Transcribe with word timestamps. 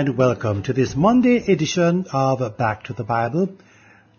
and 0.00 0.16
welcome 0.16 0.62
to 0.62 0.72
this 0.72 0.96
Monday 0.96 1.52
edition 1.52 2.06
of 2.10 2.56
Back 2.56 2.84
to 2.84 2.94
the 2.94 3.04
Bible. 3.04 3.50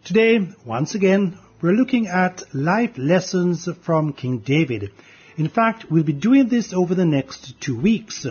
Today, 0.06 0.48
once 0.64 0.94
again, 0.94 1.40
we're 1.60 1.72
looking 1.72 2.06
at 2.06 2.44
life 2.54 3.00
lessons 3.00 3.68
from 3.84 4.14
King 4.14 4.44
David. 4.46 4.92
In 5.38 5.50
fact, 5.50 5.90
we'll 5.90 6.04
be 6.04 6.14
doing 6.14 6.50
this 6.50 6.72
over 6.72 6.94
the 6.94 7.08
next 7.08 7.60
two 7.60 7.82
weeks. 7.82 8.28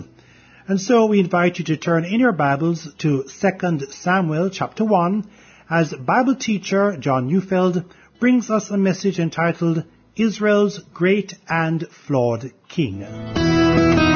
And 0.68 0.80
so 0.80 1.06
we 1.06 1.18
invite 1.18 1.58
you 1.58 1.64
to 1.64 1.76
turn 1.76 2.04
in 2.04 2.20
your 2.20 2.30
Bibles 2.30 2.86
to 2.98 3.24
2 3.24 3.80
Samuel 3.90 4.50
chapter 4.50 4.84
1 4.84 5.28
as 5.68 5.92
Bible 5.92 6.36
teacher 6.36 6.96
John 6.98 7.26
Neufeld 7.26 7.82
brings 8.20 8.48
us 8.48 8.70
a 8.70 8.76
message 8.76 9.18
entitled 9.18 9.82
Israel's 10.14 10.78
Great 10.94 11.34
and 11.48 11.88
Flawed 11.88 12.52
King. 12.68 14.09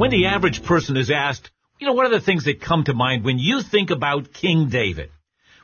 When 0.00 0.10
the 0.10 0.28
average 0.28 0.62
person 0.62 0.96
is 0.96 1.10
asked, 1.10 1.50
you 1.78 1.86
know, 1.86 1.92
what 1.92 2.06
are 2.06 2.18
the 2.18 2.24
things 2.24 2.46
that 2.46 2.62
come 2.62 2.84
to 2.84 2.94
mind 2.94 3.22
when 3.22 3.38
you 3.38 3.60
think 3.60 3.90
about 3.90 4.32
King 4.32 4.70
David? 4.70 5.10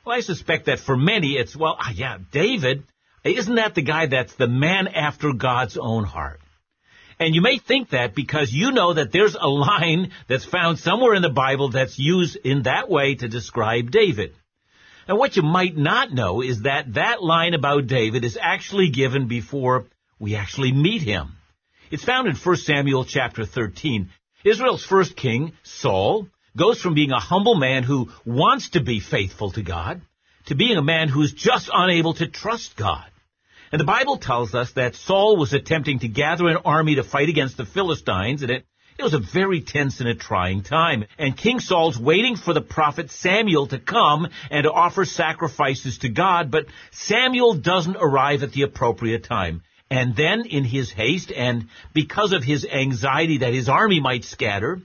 Well, 0.05 0.15
I 0.15 0.21
suspect 0.21 0.67
that 0.67 0.79
for 0.79 0.95
many 0.95 1.39
it's, 1.39 1.57
well, 1.57 1.79
ah, 1.81 1.91
yeah, 1.95 2.19
David, 2.33 2.85
isn't 3.25 3.55
that 3.55 3.75
the 3.75 3.80
guy 3.80 4.05
that's 4.05 4.35
the 4.35 4.47
man 4.47 4.89
after 4.89 5.33
God's 5.33 5.79
own 5.79 6.05
heart? 6.05 6.43
And 7.19 7.35
you 7.35 7.41
may 7.41 7.57
think 7.57 7.89
that 7.91 8.15
because 8.15 8.53
you 8.53 8.73
know 8.73 8.93
that 8.93 9.11
there's 9.11 9.39
a 9.41 9.49
line 9.49 10.13
that's 10.29 10.45
found 10.45 10.80
somewhere 10.80 11.15
in 11.15 11.23
the 11.23 11.30
Bible 11.30 11.71
that's 11.71 11.99
used 11.99 12.37
in 12.37 12.65
that 12.65 12.91
way 12.91 13.15
to 13.15 13.29
describe 13.29 13.91
David. 13.91 14.35
And 15.09 15.16
what 15.16 15.37
you 15.37 15.45
might 15.45 15.79
not 15.79 16.13
know 16.13 16.43
is 16.43 16.61
that 16.65 16.93
that 16.93 17.23
line 17.23 17.55
about 17.55 17.87
David 17.87 18.23
is 18.23 18.39
actually 18.39 18.91
given 18.91 19.29
before 19.29 19.87
we 20.19 20.37
actually 20.37 20.73
meet 20.73 21.01
him. 21.01 21.37
It's 21.91 22.05
found 22.05 22.29
in 22.29 22.35
1 22.35 22.57
Samuel 22.57 23.05
chapter 23.05 23.47
13. 23.47 24.10
Israel's 24.47 24.85
first 24.85 25.16
king, 25.16 25.52
Saul, 25.63 26.29
goes 26.57 26.80
from 26.80 26.95
being 26.95 27.13
a 27.13 27.21
humble 27.21 27.57
man 27.57 27.83
who 27.83 28.11
wants 28.25 28.71
to 28.71 28.80
be 28.80 29.01
faithful 29.01 29.51
to 29.53 29.63
God 29.63 30.01
to 30.47 30.55
being 30.55 30.77
a 30.77 30.83
man 30.83 31.09
who's 31.09 31.33
just 31.33 31.69
unable 31.73 32.15
to 32.15 32.29
trust 32.29 32.77
God. 32.77 33.07
And 33.73 33.80
the 33.80 33.85
Bible 33.85 34.16
tells 34.16 34.55
us 34.55 34.73
that 34.73 34.95
Saul 34.95 35.37
was 35.37 35.53
attempting 35.53 35.99
to 36.01 36.09
gather 36.09 36.47
an 36.47 36.59
army 36.65 36.95
to 36.95 37.03
fight 37.03 37.29
against 37.29 37.57
the 37.57 37.66
Philistines, 37.66 38.43
and 38.43 38.51
it, 38.51 38.65
it 38.97 39.03
was 39.03 39.15
a 39.15 39.19
very 39.19 39.61
tense 39.61 39.99
and 39.99 40.09
a 40.09 40.15
trying 40.15 40.63
time. 40.63 41.05
And 41.19 41.37
King 41.37 41.59
Saul's 41.59 41.99
waiting 41.99 42.37
for 42.37 42.55
the 42.55 42.60
prophet 42.60 43.10
Samuel 43.10 43.66
to 43.69 43.81
come 43.81 44.29
and 44.51 44.63
to 44.63 44.73
offer 44.73 45.05
sacrifices 45.05 45.99
to 45.99 46.09
God, 46.09 46.51
but 46.53 46.66
Samuel 46.93 47.55
doesn't 47.55 47.97
arrive 47.97 48.45
at 48.45 48.53
the 48.53 48.63
appropriate 48.63 49.25
time. 49.25 49.63
And 49.90 50.16
then 50.16 50.46
in 50.46 50.65
his 50.65 50.90
haste 50.90 51.30
and 51.30 51.68
because 51.95 52.32
of 52.32 52.42
his 52.42 52.66
anxiety 52.66 53.38
that 53.38 53.54
his 53.54 53.68
army 53.68 54.01
might 54.01 54.24
scatter, 54.24 54.80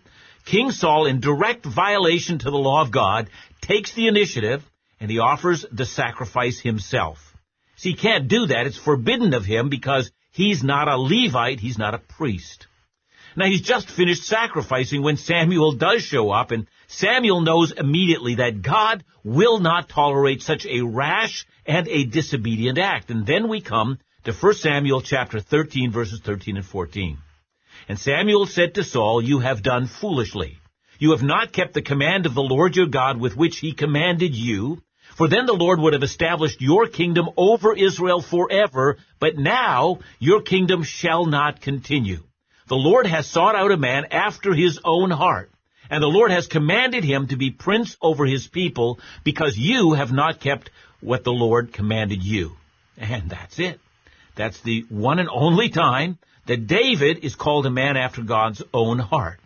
King 0.46 0.72
Saul, 0.72 1.06
in 1.06 1.20
direct 1.20 1.66
violation 1.66 2.40
to 2.40 2.52
the 2.52 2.58
law 2.58 2.82
of 2.82 2.92
God, 2.92 3.30
takes 3.62 3.94
the 3.94 4.08
initiative 4.08 4.64
and 5.00 5.10
he 5.10 5.20
offers 5.20 5.66
the 5.72 5.86
sacrifice 5.86 6.60
himself. 6.60 7.18
See, 7.78 7.92
he 7.92 7.96
can't 7.96 8.28
do 8.28 8.46
that. 8.48 8.68
It's 8.68 8.78
forbidden 8.78 9.34
of 9.34 9.46
him 9.46 9.70
because 9.70 10.12
he's 10.32 10.64
not 10.64 10.88
a 10.88 10.98
Levite. 10.98 11.60
He's 11.60 11.80
not 11.80 11.96
a 11.96 12.00
priest. 12.00 12.68
Now 13.36 13.46
he's 13.46 13.62
just 13.62 13.90
finished 13.90 14.24
sacrificing 14.24 15.02
when 15.02 15.18
Samuel 15.18 15.74
does 15.74 16.04
show 16.04 16.30
up 16.32 16.52
and 16.52 16.68
Samuel 16.88 17.42
knows 17.42 17.72
immediately 17.72 18.36
that 18.36 18.62
God 18.62 19.04
will 19.24 19.60
not 19.60 19.90
tolerate 19.90 20.42
such 20.42 20.66
a 20.66 20.82
rash 20.82 21.46
and 21.66 21.88
a 21.88 22.06
disobedient 22.06 22.78
act. 22.78 23.10
And 23.10 23.26
then 23.26 23.48
we 23.48 23.62
come 23.62 24.00
to 24.24 24.34
1 24.34 24.54
Samuel 24.54 25.02
chapter 25.02 25.40
13 25.40 25.92
verses 25.92 26.22
13 26.24 26.58
and 26.58 26.66
14. 26.66 27.18
And 27.90 27.98
Samuel 27.98 28.46
said 28.46 28.76
to 28.76 28.84
Saul, 28.84 29.20
You 29.24 29.40
have 29.40 29.64
done 29.64 29.88
foolishly. 29.88 30.60
You 31.00 31.12
have 31.12 31.24
not 31.24 31.52
kept 31.52 31.74
the 31.74 31.82
command 31.82 32.28
of 32.28 32.36
the 32.36 32.44
Lord 32.44 32.76
your 32.76 32.86
God 32.86 33.20
with 33.20 33.36
which 33.36 33.58
he 33.58 33.74
commanded 33.74 34.36
you, 34.36 34.84
for 35.16 35.28
then 35.28 35.48
the 35.48 35.54
Lord 35.54 35.80
would 35.80 35.94
have 35.94 36.04
established 36.04 36.62
your 36.62 36.86
kingdom 36.86 37.30
over 37.36 37.76
Israel 37.76 38.22
forever, 38.22 39.00
but 39.20 39.38
now 39.38 40.00
your 40.20 40.44
kingdom 40.44 40.84
shall 40.84 41.26
not 41.26 41.62
continue. 41.62 42.20
The 42.68 42.76
Lord 42.76 43.08
has 43.08 43.26
sought 43.26 43.56
out 43.56 43.72
a 43.72 43.78
man 43.78 44.06
after 44.12 44.54
his 44.54 44.80
own 44.86 45.10
heart, 45.10 45.52
and 45.90 46.04
the 46.04 46.08
Lord 46.08 46.30
has 46.30 46.46
commanded 46.46 47.04
him 47.04 47.28
to 47.30 47.38
be 47.38 47.50
prince 47.50 47.98
over 48.00 48.28
his 48.28 48.48
people, 48.48 49.00
because 49.24 49.58
you 49.58 49.94
have 49.94 50.12
not 50.12 50.40
kept 50.40 50.70
what 51.00 51.24
the 51.24 51.34
Lord 51.34 51.74
commanded 51.74 52.24
you. 52.24 52.52
And 52.98 53.28
that's 53.28 53.58
it. 53.58 53.80
That's 54.36 54.60
the 54.62 54.86
one 54.90 55.20
and 55.20 55.30
only 55.30 55.70
time 55.70 56.18
that 56.48 56.68
David 56.68 57.20
is 57.24 57.36
called 57.36 57.66
a 57.66 57.72
man 57.72 57.98
after 57.98 58.22
God's 58.22 58.62
own 58.74 59.00
heart. 59.00 59.40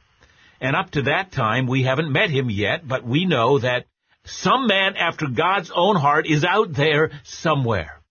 And 0.61 0.75
up 0.75 0.91
to 0.91 1.03
that 1.03 1.31
time, 1.31 1.67
we 1.67 1.83
haven't 1.83 2.11
met 2.11 2.29
him 2.29 2.49
yet, 2.49 2.87
but 2.87 3.03
we 3.03 3.25
know 3.25 3.59
that 3.59 3.85
some 4.25 4.67
man 4.67 4.95
after 4.95 5.27
God's 5.27 5.71
own 5.75 5.95
heart 5.95 6.25
is 6.27 6.43
out 6.43 6.73
there 6.73 7.11
somewhere. 7.23 8.01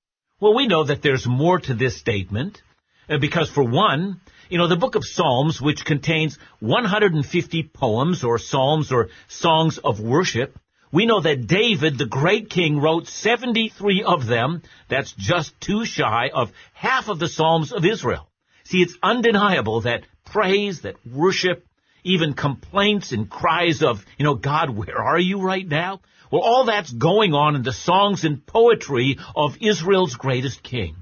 Well, 0.40 0.54
we 0.54 0.66
know 0.66 0.84
that 0.84 1.02
there's 1.02 1.26
more 1.26 1.58
to 1.60 1.74
this 1.74 1.96
statement, 1.96 2.62
uh, 3.08 3.18
because 3.18 3.50
for 3.50 3.64
one, 3.64 4.20
you 4.48 4.58
know, 4.58 4.68
the 4.68 4.76
book 4.76 4.94
of 4.94 5.04
Psalms, 5.04 5.60
which 5.60 5.84
contains 5.84 6.38
150 6.60 7.62
poems 7.74 8.22
or 8.22 8.38
psalms 8.38 8.92
or 8.92 9.08
songs 9.28 9.78
of 9.78 10.00
worship, 10.00 10.58
we 10.94 11.06
know 11.06 11.20
that 11.20 11.48
David, 11.48 11.98
the 11.98 12.06
great 12.06 12.48
king, 12.48 12.78
wrote 12.78 13.08
73 13.08 14.04
of 14.04 14.26
them. 14.26 14.62
That's 14.88 15.10
just 15.10 15.60
two 15.60 15.84
shy 15.84 16.30
of 16.32 16.52
half 16.72 17.08
of 17.08 17.18
the 17.18 17.26
Psalms 17.26 17.72
of 17.72 17.84
Israel. 17.84 18.30
See, 18.62 18.80
it's 18.80 18.96
undeniable 19.02 19.80
that 19.80 20.06
praise, 20.24 20.82
that 20.82 21.04
worship, 21.04 21.66
even 22.04 22.34
complaints 22.34 23.10
and 23.10 23.28
cries 23.28 23.82
of, 23.82 24.06
you 24.18 24.24
know, 24.24 24.36
God, 24.36 24.70
where 24.70 25.02
are 25.02 25.18
you 25.18 25.42
right 25.42 25.66
now? 25.66 26.00
Well, 26.30 26.42
all 26.42 26.66
that's 26.66 26.92
going 26.92 27.34
on 27.34 27.56
in 27.56 27.64
the 27.64 27.72
songs 27.72 28.22
and 28.22 28.46
poetry 28.46 29.18
of 29.34 29.56
Israel's 29.60 30.14
greatest 30.14 30.62
king. 30.62 30.94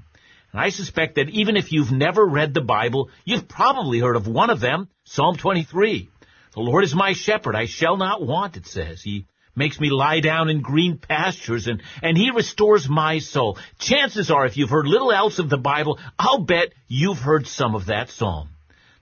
And 0.51 0.59
I 0.59 0.69
suspect 0.69 1.15
that 1.15 1.29
even 1.29 1.55
if 1.55 1.71
you've 1.71 1.91
never 1.91 2.25
read 2.25 2.55
the 2.55 2.61
Bible, 2.61 3.11
you've 3.25 3.47
probably 3.47 3.99
heard 3.99 4.15
of 4.15 4.27
one 4.27 4.49
of 4.49 4.59
them, 4.59 4.87
Psalm 5.03 5.37
23. 5.37 6.09
The 6.55 6.59
Lord 6.61 6.83
is 6.83 6.95
my 6.95 7.13
shepherd, 7.13 7.55
I 7.55 7.67
shall 7.67 7.97
not 7.97 8.25
want, 8.25 8.57
it 8.57 8.65
says. 8.65 9.03
He 9.03 9.27
makes 9.55 9.79
me 9.79 9.89
lie 9.89 10.19
down 10.19 10.49
in 10.49 10.61
green 10.61 10.97
pastures, 10.97 11.67
and, 11.67 11.81
and 12.01 12.17
he 12.17 12.31
restores 12.31 12.89
my 12.89 13.19
soul. 13.19 13.57
Chances 13.79 14.31
are, 14.31 14.45
if 14.45 14.57
you've 14.57 14.69
heard 14.69 14.87
little 14.87 15.11
else 15.11 15.39
of 15.39 15.49
the 15.49 15.57
Bible, 15.57 15.99
I'll 16.17 16.43
bet 16.43 16.73
you've 16.87 17.19
heard 17.19 17.47
some 17.47 17.75
of 17.75 17.87
that 17.87 18.09
psalm. 18.09 18.49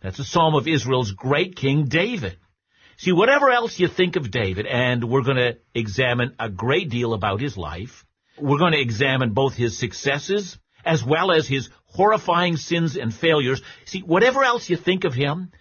That's 0.01 0.19
a 0.19 0.25
psalm 0.25 0.55
of 0.55 0.67
Israel's 0.67 1.11
great 1.11 1.55
king 1.55 1.85
David. 1.85 2.37
See, 2.97 3.11
whatever 3.11 3.49
else 3.49 3.79
you 3.79 3.87
think 3.87 4.15
of 4.15 4.29
David, 4.29 4.67
and 4.67 5.03
we're 5.03 5.23
going 5.23 5.37
to 5.37 5.57
examine 5.73 6.35
a 6.39 6.49
great 6.49 6.89
deal 6.89 7.13
about 7.13 7.41
his 7.41 7.57
life, 7.57 8.05
we're 8.39 8.59
going 8.59 8.73
to 8.73 8.81
examine 8.81 9.33
both 9.33 9.55
his 9.55 9.77
successes 9.77 10.57
as 10.85 11.03
well 11.03 11.31
as 11.31 11.47
his 11.47 11.69
horrifying 11.85 12.57
sins 12.57 12.95
and 12.95 13.13
failures. 13.13 13.61
See, 13.85 14.01
whatever 14.01 14.43
else 14.43 14.69
you 14.69 14.77
think 14.77 15.03
of 15.03 15.13
him, 15.13 15.51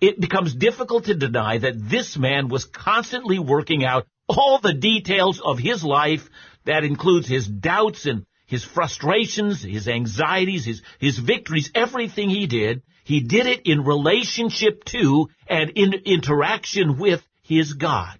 it 0.00 0.20
becomes 0.20 0.54
difficult 0.54 1.06
to 1.06 1.14
deny 1.14 1.58
that 1.58 1.88
this 1.88 2.16
man 2.16 2.48
was 2.48 2.64
constantly 2.64 3.38
working 3.38 3.84
out 3.84 4.06
all 4.28 4.58
the 4.58 4.74
details 4.74 5.40
of 5.40 5.58
his 5.58 5.84
life 5.84 6.28
that 6.64 6.84
includes 6.84 7.28
his 7.28 7.46
doubts 7.46 8.06
and 8.06 8.26
his 8.46 8.64
frustrations, 8.64 9.62
his 9.62 9.88
anxieties, 9.88 10.64
his, 10.64 10.82
his 10.98 11.18
victories, 11.18 11.70
everything 11.74 12.28
he 12.28 12.46
did, 12.46 12.82
he 13.04 13.20
did 13.20 13.46
it 13.46 13.62
in 13.66 13.84
relationship 13.84 14.84
to 14.84 15.28
and 15.46 15.70
in 15.70 15.94
interaction 16.04 16.98
with 16.98 17.22
his 17.42 17.72
God. 17.74 18.18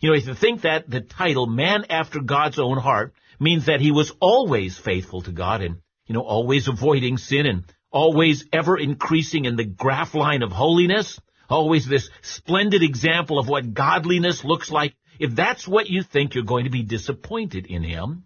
You 0.00 0.10
know, 0.10 0.16
if 0.16 0.26
you 0.26 0.34
think 0.34 0.62
that 0.62 0.88
the 0.88 1.00
title, 1.00 1.46
Man 1.46 1.86
After 1.90 2.20
God's 2.20 2.58
Own 2.58 2.78
Heart, 2.78 3.14
means 3.40 3.66
that 3.66 3.80
he 3.80 3.90
was 3.90 4.12
always 4.20 4.78
faithful 4.78 5.22
to 5.22 5.32
God 5.32 5.62
and, 5.62 5.76
you 6.06 6.14
know, 6.14 6.22
always 6.22 6.68
avoiding 6.68 7.18
sin 7.18 7.46
and 7.46 7.64
always 7.90 8.44
ever 8.52 8.76
increasing 8.76 9.44
in 9.44 9.56
the 9.56 9.64
graph 9.64 10.14
line 10.14 10.42
of 10.42 10.52
holiness, 10.52 11.18
always 11.48 11.86
this 11.86 12.10
splendid 12.22 12.82
example 12.82 13.38
of 13.38 13.48
what 13.48 13.72
godliness 13.72 14.44
looks 14.44 14.70
like, 14.70 14.94
if 15.18 15.34
that's 15.34 15.66
what 15.66 15.88
you 15.88 16.02
think, 16.02 16.34
you're 16.34 16.44
going 16.44 16.64
to 16.64 16.70
be 16.70 16.82
disappointed 16.82 17.66
in 17.66 17.82
him. 17.82 18.24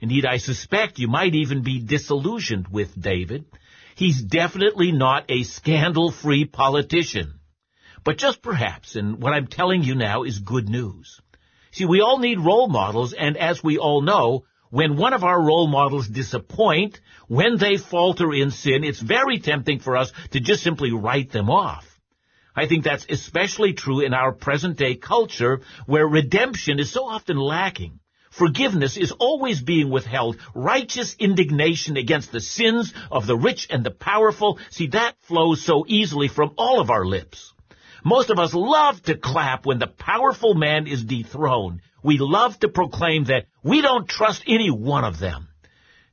Indeed, 0.00 0.26
I 0.26 0.38
suspect 0.38 0.98
you 0.98 1.08
might 1.08 1.34
even 1.34 1.62
be 1.62 1.80
disillusioned 1.80 2.68
with 2.68 3.00
David. 3.00 3.44
He's 3.94 4.20
definitely 4.22 4.90
not 4.90 5.26
a 5.28 5.44
scandal-free 5.44 6.46
politician. 6.46 7.34
But 8.04 8.18
just 8.18 8.42
perhaps, 8.42 8.96
and 8.96 9.22
what 9.22 9.32
I'm 9.32 9.46
telling 9.46 9.84
you 9.84 9.94
now 9.94 10.24
is 10.24 10.40
good 10.40 10.68
news. 10.68 11.20
See, 11.70 11.84
we 11.84 12.00
all 12.00 12.18
need 12.18 12.40
role 12.40 12.68
models, 12.68 13.12
and 13.12 13.36
as 13.36 13.62
we 13.62 13.78
all 13.78 14.02
know, 14.02 14.44
when 14.70 14.96
one 14.96 15.12
of 15.12 15.22
our 15.22 15.40
role 15.40 15.68
models 15.68 16.08
disappoint, 16.08 17.00
when 17.28 17.58
they 17.58 17.76
falter 17.76 18.32
in 18.32 18.50
sin, 18.50 18.84
it's 18.84 19.00
very 19.00 19.38
tempting 19.38 19.78
for 19.78 19.96
us 19.96 20.12
to 20.32 20.40
just 20.40 20.62
simply 20.62 20.92
write 20.92 21.30
them 21.30 21.48
off. 21.48 21.86
I 22.54 22.66
think 22.66 22.84
that's 22.84 23.06
especially 23.08 23.72
true 23.72 24.00
in 24.00 24.12
our 24.12 24.32
present 24.32 24.76
day 24.76 24.94
culture 24.94 25.60
where 25.86 26.06
redemption 26.06 26.78
is 26.78 26.90
so 26.90 27.06
often 27.06 27.38
lacking. 27.38 28.00
Forgiveness 28.30 28.96
is 28.96 29.12
always 29.12 29.60
being 29.60 29.90
withheld. 29.90 30.38
Righteous 30.54 31.14
indignation 31.18 31.96
against 31.96 32.32
the 32.32 32.40
sins 32.40 32.92
of 33.10 33.26
the 33.26 33.36
rich 33.36 33.68
and 33.70 33.84
the 33.84 33.90
powerful. 33.90 34.58
See, 34.70 34.88
that 34.88 35.16
flows 35.22 35.62
so 35.62 35.84
easily 35.86 36.28
from 36.28 36.52
all 36.56 36.80
of 36.80 36.90
our 36.90 37.04
lips. 37.04 37.52
Most 38.04 38.30
of 38.30 38.38
us 38.38 38.54
love 38.54 39.02
to 39.02 39.16
clap 39.16 39.64
when 39.64 39.78
the 39.78 39.86
powerful 39.86 40.54
man 40.54 40.86
is 40.86 41.04
dethroned. 41.04 41.80
We 42.02 42.18
love 42.18 42.58
to 42.60 42.68
proclaim 42.68 43.24
that 43.24 43.46
we 43.62 43.80
don't 43.80 44.08
trust 44.08 44.44
any 44.46 44.70
one 44.70 45.04
of 45.04 45.18
them. 45.18 45.48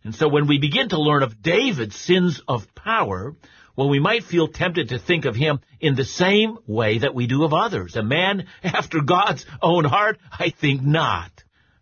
And 0.04 0.16
so 0.16 0.28
when 0.28 0.48
we 0.48 0.60
begin 0.60 0.90
to 0.90 1.01
learn 1.01 1.24
of 1.24 1.42
David's 1.42 1.96
sins 1.96 2.42
of 2.48 2.74
power, 2.74 3.36
well, 3.75 3.90
we 3.90 4.00
might 4.00 4.24
feel 4.24 4.48
tempted 4.48 4.90
to 4.90 5.00
think 5.00 5.25
of 5.25 5.36
him 5.36 5.60
in 5.80 5.96
the 5.96 6.06
same 6.06 6.57
way 6.68 7.00
that 7.00 7.16
we 7.16 7.28
do 7.28 7.44
of 7.44 7.54
others. 7.54 7.96
A 7.96 8.04
man 8.04 8.48
after 8.63 9.01
God's 9.01 9.46
own 9.62 9.86
heart? 9.86 10.19
I 10.31 10.50
think 10.50 10.81
not. 10.81 11.31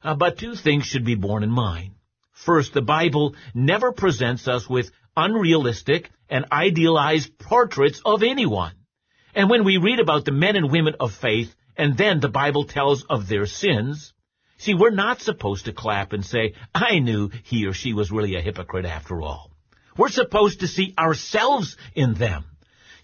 Uh, 0.03 0.15
but 0.15 0.37
two 0.37 0.55
things 0.55 0.85
should 0.85 1.05
be 1.05 1.15
borne 1.15 1.43
in 1.43 1.49
mind. 1.49 1.95
First, 2.31 2.73
the 2.73 2.81
Bible 2.81 3.35
never 3.53 3.91
presents 3.91 4.47
us 4.47 4.69
with 4.69 4.91
unrealistic 5.15 6.11
and 6.29 6.45
idealized 6.51 7.37
portraits 7.39 8.01
of 8.05 8.21
anyone. 8.21 8.73
And 9.33 9.49
when 9.49 9.63
we 9.63 9.77
read 9.77 9.99
about 9.99 10.25
the 10.25 10.31
men 10.31 10.55
and 10.55 10.71
women 10.71 10.95
of 10.99 11.13
faith, 11.13 11.55
and 11.75 11.97
then 11.97 12.19
the 12.19 12.29
Bible 12.29 12.65
tells 12.65 13.03
of 13.03 13.27
their 13.27 13.45
sins, 13.45 14.13
see, 14.57 14.73
we're 14.73 14.91
not 14.91 15.21
supposed 15.21 15.65
to 15.65 15.73
clap 15.73 16.13
and 16.13 16.25
say, 16.25 16.53
I 16.73 16.99
knew 16.99 17.29
he 17.43 17.67
or 17.67 17.73
she 17.73 17.93
was 17.93 18.11
really 18.11 18.35
a 18.35 18.41
hypocrite 18.41 18.85
after 18.85 19.21
all. 19.21 19.51
We're 19.97 20.09
supposed 20.09 20.59
to 20.59 20.67
see 20.67 20.93
ourselves 20.97 21.77
in 21.95 22.13
them. 22.13 22.45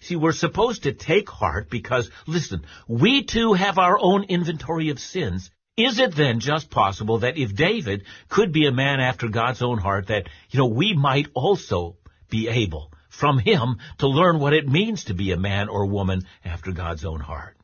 See, 0.00 0.16
we're 0.16 0.32
supposed 0.32 0.82
to 0.82 0.92
take 0.92 1.30
heart 1.30 1.70
because, 1.70 2.10
listen, 2.26 2.66
we 2.86 3.24
too 3.24 3.54
have 3.54 3.78
our 3.78 3.98
own 3.98 4.24
inventory 4.24 4.90
of 4.90 5.00
sins. 5.00 5.50
Is 5.76 5.98
it 5.98 6.14
then 6.14 6.40
just 6.40 6.70
possible 6.70 7.20
that 7.20 7.38
if 7.38 7.54
David 7.54 8.04
could 8.28 8.52
be 8.52 8.66
a 8.66 8.72
man 8.72 9.00
after 9.00 9.28
God's 9.28 9.62
own 9.62 9.78
heart, 9.78 10.08
that, 10.08 10.28
you 10.50 10.58
know, 10.58 10.66
we 10.66 10.94
might 10.94 11.28
also 11.34 11.96
be 12.30 12.48
able 12.48 12.92
from 13.08 13.38
him 13.38 13.78
to 13.98 14.08
learn 14.08 14.38
what 14.38 14.52
it 14.52 14.68
means 14.68 15.04
to 15.04 15.14
be 15.14 15.32
a 15.32 15.36
man 15.36 15.68
or 15.68 15.86
woman 15.86 16.26
after 16.44 16.72
God's 16.72 17.04
own 17.04 17.20
heart? 17.20 17.56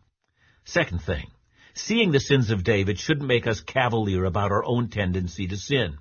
Second 0.64 1.02
thing, 1.02 1.30
seeing 1.74 2.12
the 2.12 2.20
sins 2.20 2.50
of 2.50 2.64
David 2.64 2.98
shouldn't 2.98 3.26
make 3.26 3.46
us 3.46 3.60
cavalier 3.60 4.24
about 4.24 4.52
our 4.52 4.64
own 4.64 4.88
tendency 4.88 5.46
to 5.48 5.56
sin. 5.56 5.98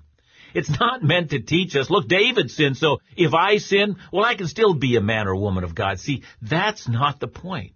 It's 0.54 0.70
not 0.80 1.02
meant 1.12 1.30
to 1.30 1.40
teach 1.40 1.76
us, 1.76 1.90
look, 1.90 2.08
David 2.08 2.50
sinned, 2.50 2.76
so 2.76 2.98
if 3.16 3.34
I 3.34 3.58
sin, 3.58 3.96
well, 4.12 4.24
I 4.24 4.34
can 4.34 4.48
still 4.48 4.74
be 4.74 4.96
a 4.96 5.00
man 5.00 5.28
or 5.28 5.36
woman 5.36 5.64
of 5.64 5.74
God. 5.74 6.00
See, 6.00 6.22
that's 6.42 6.88
not 6.88 7.20
the 7.20 7.28
point. 7.28 7.72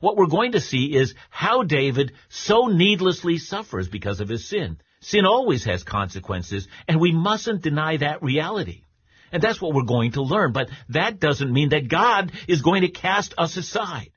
What 0.00 0.16
we're 0.16 0.26
going 0.26 0.52
to 0.52 0.60
see 0.60 0.94
is 0.94 1.14
how 1.30 1.62
David 1.62 2.12
so 2.28 2.66
needlessly 2.66 3.38
suffers 3.38 3.88
because 3.88 4.20
of 4.20 4.28
his 4.28 4.48
sin. 4.48 4.78
Sin 5.00 5.24
always 5.24 5.64
has 5.64 5.84
consequences, 5.84 6.68
and 6.86 7.00
we 7.00 7.12
mustn't 7.12 7.62
deny 7.62 7.96
that 7.96 8.22
reality. 8.22 8.82
And 9.32 9.42
that's 9.42 9.60
what 9.60 9.74
we're 9.74 9.82
going 9.82 10.12
to 10.12 10.22
learn, 10.22 10.52
but 10.52 10.68
that 10.90 11.18
doesn't 11.18 11.52
mean 11.52 11.70
that 11.70 11.88
God 11.88 12.32
is 12.46 12.62
going 12.62 12.82
to 12.82 12.88
cast 12.88 13.34
us 13.38 13.56
aside. 13.56 14.10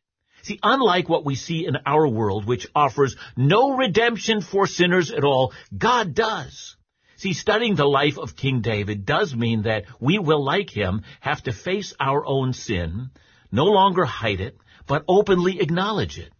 See, 0.50 0.60
unlike 0.64 1.08
what 1.08 1.26
we 1.26 1.36
see 1.36 1.68
in 1.68 1.78
our 1.86 2.08
world, 2.08 2.46
which 2.46 2.66
offers 2.74 3.16
no 3.38 3.76
redemption 3.78 4.42
for 4.42 4.66
sinners 4.66 5.12
at 5.12 5.24
all, 5.24 5.54
God 5.78 6.16
does. 6.16 6.76
See, 7.18 7.34
studying 7.34 7.76
the 7.76 7.86
life 7.86 8.18
of 8.18 8.36
King 8.36 8.62
David 8.62 9.06
does 9.06 9.36
mean 9.36 9.62
that 9.64 9.86
we 10.00 10.18
will, 10.18 10.44
like 10.44 10.72
him, 10.72 11.04
have 11.20 11.44
to 11.44 11.54
face 11.54 11.94
our 12.00 12.26
own 12.26 12.54
sin, 12.54 13.12
no 13.52 13.66
longer 13.66 14.06
hide 14.06 14.42
it, 14.42 14.58
but 14.88 15.06
openly 15.08 15.60
acknowledge 15.60 16.18
it. 16.18 16.34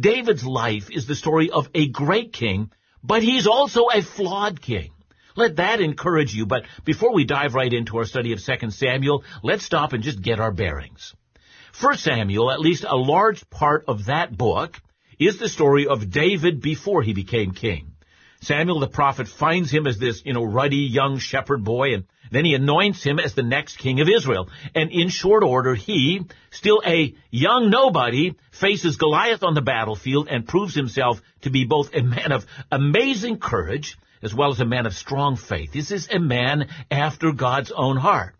David's 0.00 0.46
life 0.46 0.90
is 0.90 1.06
the 1.06 1.14
story 1.14 1.50
of 1.50 1.68
a 1.74 1.86
great 1.86 2.32
king, 2.32 2.70
but 3.04 3.22
he's 3.22 3.46
also 3.46 3.88
a 3.92 4.00
flawed 4.00 4.62
king. 4.62 4.90
Let 5.36 5.56
that 5.56 5.82
encourage 5.82 6.34
you, 6.34 6.46
but 6.46 6.64
before 6.86 7.12
we 7.12 7.24
dive 7.26 7.54
right 7.54 7.74
into 7.74 7.98
our 7.98 8.06
study 8.06 8.32
of 8.32 8.42
2 8.42 8.70
Samuel, 8.70 9.22
let's 9.42 9.66
stop 9.66 9.92
and 9.92 10.02
just 10.02 10.22
get 10.22 10.40
our 10.40 10.50
bearings. 10.50 11.14
1 11.78 11.98
Samuel, 11.98 12.50
at 12.50 12.60
least 12.60 12.84
a 12.88 12.96
large 12.96 13.48
part 13.50 13.84
of 13.88 14.06
that 14.06 14.36
book, 14.36 14.80
is 15.18 15.38
the 15.38 15.48
story 15.48 15.86
of 15.86 16.10
David 16.10 16.60
before 16.60 17.02
he 17.02 17.12
became 17.12 17.52
king. 17.52 17.92
Samuel 18.42 18.80
the 18.80 18.88
prophet 18.88 19.28
finds 19.28 19.70
him 19.70 19.86
as 19.86 19.98
this, 19.98 20.22
you 20.24 20.32
know, 20.32 20.44
ruddy 20.44 20.76
young 20.78 21.18
shepherd 21.18 21.62
boy, 21.62 21.92
and 21.92 22.04
then 22.30 22.46
he 22.46 22.54
anoints 22.54 23.02
him 23.02 23.18
as 23.18 23.34
the 23.34 23.42
next 23.42 23.76
king 23.76 24.00
of 24.00 24.08
Israel. 24.08 24.48
And 24.74 24.90
in 24.90 25.10
short 25.10 25.42
order, 25.42 25.74
he, 25.74 26.22
still 26.50 26.80
a 26.86 27.14
young 27.30 27.68
nobody, 27.68 28.34
faces 28.50 28.96
Goliath 28.96 29.42
on 29.42 29.54
the 29.54 29.60
battlefield 29.60 30.28
and 30.30 30.48
proves 30.48 30.74
himself 30.74 31.20
to 31.42 31.50
be 31.50 31.66
both 31.66 31.94
a 31.94 32.02
man 32.02 32.32
of 32.32 32.46
amazing 32.72 33.38
courage 33.38 33.98
as 34.22 34.34
well 34.34 34.50
as 34.50 34.60
a 34.60 34.64
man 34.64 34.86
of 34.86 34.94
strong 34.94 35.36
faith. 35.36 35.72
This 35.72 35.90
is 35.90 36.08
a 36.10 36.18
man 36.18 36.68
after 36.90 37.32
God's 37.32 37.72
own 37.72 37.96
heart. 37.96 38.34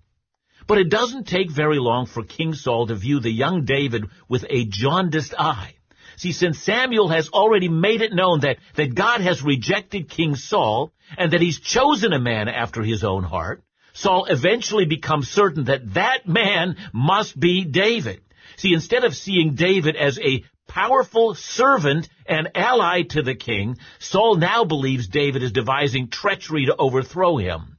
But 0.70 0.78
it 0.78 0.88
doesn't 0.88 1.26
take 1.26 1.50
very 1.50 1.80
long 1.80 2.06
for 2.06 2.22
King 2.22 2.54
Saul 2.54 2.86
to 2.86 2.94
view 2.94 3.18
the 3.18 3.32
young 3.32 3.64
David 3.64 4.04
with 4.28 4.46
a 4.48 4.66
jaundiced 4.66 5.34
eye. 5.36 5.74
See, 6.16 6.30
since 6.30 6.60
Samuel 6.60 7.08
has 7.08 7.28
already 7.30 7.68
made 7.68 8.02
it 8.02 8.12
known 8.12 8.42
that, 8.42 8.58
that 8.76 8.94
God 8.94 9.20
has 9.20 9.42
rejected 9.42 10.08
King 10.08 10.36
Saul 10.36 10.92
and 11.18 11.32
that 11.32 11.40
he's 11.40 11.58
chosen 11.58 12.12
a 12.12 12.20
man 12.20 12.46
after 12.46 12.84
his 12.84 13.02
own 13.02 13.24
heart, 13.24 13.64
Saul 13.94 14.26
eventually 14.26 14.84
becomes 14.84 15.28
certain 15.28 15.64
that 15.64 15.94
that 15.94 16.28
man 16.28 16.76
must 16.92 17.36
be 17.36 17.64
David. 17.64 18.20
See, 18.56 18.72
instead 18.72 19.02
of 19.02 19.16
seeing 19.16 19.56
David 19.56 19.96
as 19.96 20.20
a 20.20 20.44
powerful 20.68 21.34
servant 21.34 22.08
and 22.26 22.48
ally 22.54 23.02
to 23.08 23.22
the 23.22 23.34
king, 23.34 23.76
Saul 23.98 24.36
now 24.36 24.64
believes 24.64 25.08
David 25.08 25.42
is 25.42 25.50
devising 25.50 26.10
treachery 26.10 26.66
to 26.66 26.76
overthrow 26.76 27.38
him. 27.38 27.76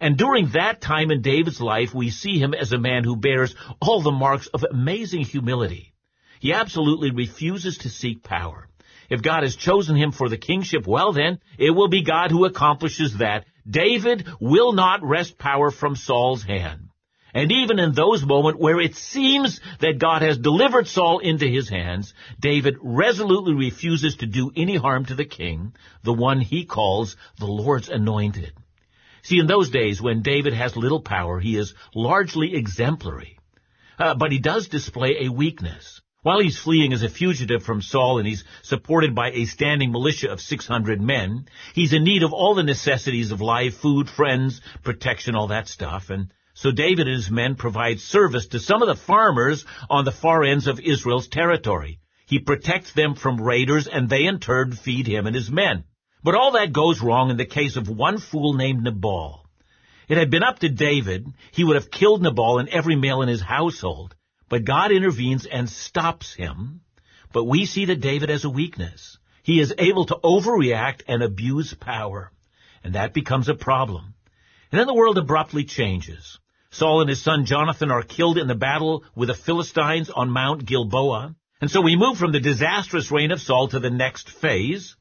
And 0.00 0.16
during 0.16 0.48
that 0.50 0.80
time 0.80 1.10
in 1.10 1.20
David's 1.20 1.60
life, 1.60 1.94
we 1.94 2.10
see 2.10 2.38
him 2.38 2.54
as 2.54 2.72
a 2.72 2.78
man 2.78 3.04
who 3.04 3.16
bears 3.16 3.54
all 3.80 4.00
the 4.00 4.10
marks 4.10 4.46
of 4.46 4.64
amazing 4.64 5.24
humility. 5.24 5.92
He 6.40 6.54
absolutely 6.54 7.10
refuses 7.10 7.78
to 7.78 7.90
seek 7.90 8.22
power. 8.22 8.68
If 9.10 9.20
God 9.22 9.42
has 9.42 9.56
chosen 9.56 9.96
him 9.96 10.12
for 10.12 10.30
the 10.30 10.38
kingship, 10.38 10.86
well 10.86 11.12
then, 11.12 11.40
it 11.58 11.72
will 11.72 11.88
be 11.88 12.02
God 12.02 12.30
who 12.30 12.46
accomplishes 12.46 13.18
that. 13.18 13.44
David 13.68 14.26
will 14.40 14.72
not 14.72 15.02
wrest 15.02 15.36
power 15.36 15.70
from 15.70 15.96
Saul's 15.96 16.44
hand. 16.44 16.88
And 17.34 17.52
even 17.52 17.78
in 17.78 17.92
those 17.92 18.24
moments 18.24 18.60
where 18.60 18.80
it 18.80 18.96
seems 18.96 19.60
that 19.80 19.98
God 19.98 20.22
has 20.22 20.38
delivered 20.38 20.88
Saul 20.88 21.18
into 21.18 21.46
his 21.46 21.68
hands, 21.68 22.14
David 22.40 22.76
resolutely 22.80 23.54
refuses 23.54 24.16
to 24.16 24.26
do 24.26 24.50
any 24.56 24.76
harm 24.76 25.04
to 25.06 25.14
the 25.14 25.24
king, 25.24 25.74
the 26.02 26.12
one 26.12 26.40
he 26.40 26.64
calls 26.64 27.16
the 27.38 27.46
Lord's 27.46 27.88
anointed. 27.88 28.52
See, 29.22 29.38
in 29.38 29.46
those 29.46 29.70
days 29.70 30.00
when 30.00 30.22
David 30.22 30.52
has 30.54 30.76
little 30.76 31.00
power, 31.00 31.40
he 31.40 31.56
is 31.56 31.74
largely 31.94 32.54
exemplary. 32.54 33.38
Uh, 33.98 34.14
but 34.14 34.32
he 34.32 34.38
does 34.38 34.68
display 34.68 35.24
a 35.24 35.32
weakness. 35.32 36.00
While 36.22 36.40
he's 36.40 36.58
fleeing 36.58 36.92
as 36.92 37.02
a 37.02 37.08
fugitive 37.08 37.62
from 37.62 37.80
Saul 37.80 38.18
and 38.18 38.28
he's 38.28 38.44
supported 38.62 39.14
by 39.14 39.30
a 39.30 39.46
standing 39.46 39.90
militia 39.90 40.30
of 40.30 40.40
600 40.40 41.00
men, 41.00 41.46
he's 41.74 41.94
in 41.94 42.04
need 42.04 42.22
of 42.22 42.34
all 42.34 42.54
the 42.54 42.62
necessities 42.62 43.32
of 43.32 43.40
life, 43.40 43.76
food, 43.76 44.08
friends, 44.08 44.60
protection, 44.82 45.34
all 45.34 45.48
that 45.48 45.66
stuff. 45.66 46.10
And 46.10 46.30
so 46.52 46.72
David 46.72 47.08
and 47.08 47.16
his 47.16 47.30
men 47.30 47.54
provide 47.54 48.00
service 48.00 48.48
to 48.48 48.60
some 48.60 48.82
of 48.82 48.88
the 48.88 49.02
farmers 49.02 49.64
on 49.88 50.04
the 50.04 50.12
far 50.12 50.44
ends 50.44 50.66
of 50.66 50.78
Israel's 50.80 51.28
territory. 51.28 52.00
He 52.26 52.38
protects 52.38 52.92
them 52.92 53.14
from 53.14 53.40
raiders 53.40 53.86
and 53.86 54.08
they 54.08 54.26
in 54.26 54.40
turn 54.40 54.72
feed 54.72 55.06
him 55.06 55.26
and 55.26 55.34
his 55.34 55.50
men. 55.50 55.84
But 56.22 56.34
all 56.34 56.52
that 56.52 56.72
goes 56.72 57.00
wrong 57.00 57.30
in 57.30 57.36
the 57.36 57.46
case 57.46 57.76
of 57.76 57.88
one 57.88 58.18
fool 58.18 58.54
named 58.54 58.82
Nabal. 58.82 59.46
It 60.08 60.18
had 60.18 60.30
been 60.30 60.42
up 60.42 60.58
to 60.58 60.68
David, 60.68 61.26
he 61.52 61.64
would 61.64 61.76
have 61.76 61.90
killed 61.90 62.22
Nabal 62.22 62.58
and 62.58 62.68
every 62.68 62.96
male 62.96 63.22
in 63.22 63.28
his 63.28 63.40
household. 63.40 64.14
But 64.48 64.64
God 64.64 64.90
intervenes 64.90 65.46
and 65.46 65.68
stops 65.68 66.34
him. 66.34 66.80
But 67.32 67.44
we 67.44 67.64
see 67.64 67.84
that 67.86 68.00
David 68.00 68.28
has 68.28 68.44
a 68.44 68.50
weakness. 68.50 69.18
He 69.44 69.60
is 69.60 69.72
able 69.78 70.06
to 70.06 70.18
overreact 70.22 71.02
and 71.06 71.22
abuse 71.22 71.72
power. 71.74 72.32
And 72.82 72.94
that 72.94 73.14
becomes 73.14 73.48
a 73.48 73.54
problem. 73.54 74.14
And 74.72 74.78
then 74.78 74.88
the 74.88 74.94
world 74.94 75.16
abruptly 75.16 75.64
changes. 75.64 76.38
Saul 76.70 77.00
and 77.00 77.08
his 77.08 77.22
son 77.22 77.46
Jonathan 77.46 77.90
are 77.90 78.02
killed 78.02 78.38
in 78.38 78.46
the 78.46 78.54
battle 78.54 79.04
with 79.14 79.28
the 79.28 79.34
Philistines 79.34 80.10
on 80.10 80.30
Mount 80.30 80.66
Gilboa. 80.66 81.34
And 81.60 81.70
so 81.70 81.80
we 81.80 81.96
move 81.96 82.18
from 82.18 82.32
the 82.32 82.40
disastrous 82.40 83.10
reign 83.10 83.32
of 83.32 83.40
Saul 83.40 83.68
to 83.68 83.80
the 83.80 83.90
next 83.90 84.30
phase. 84.30 84.96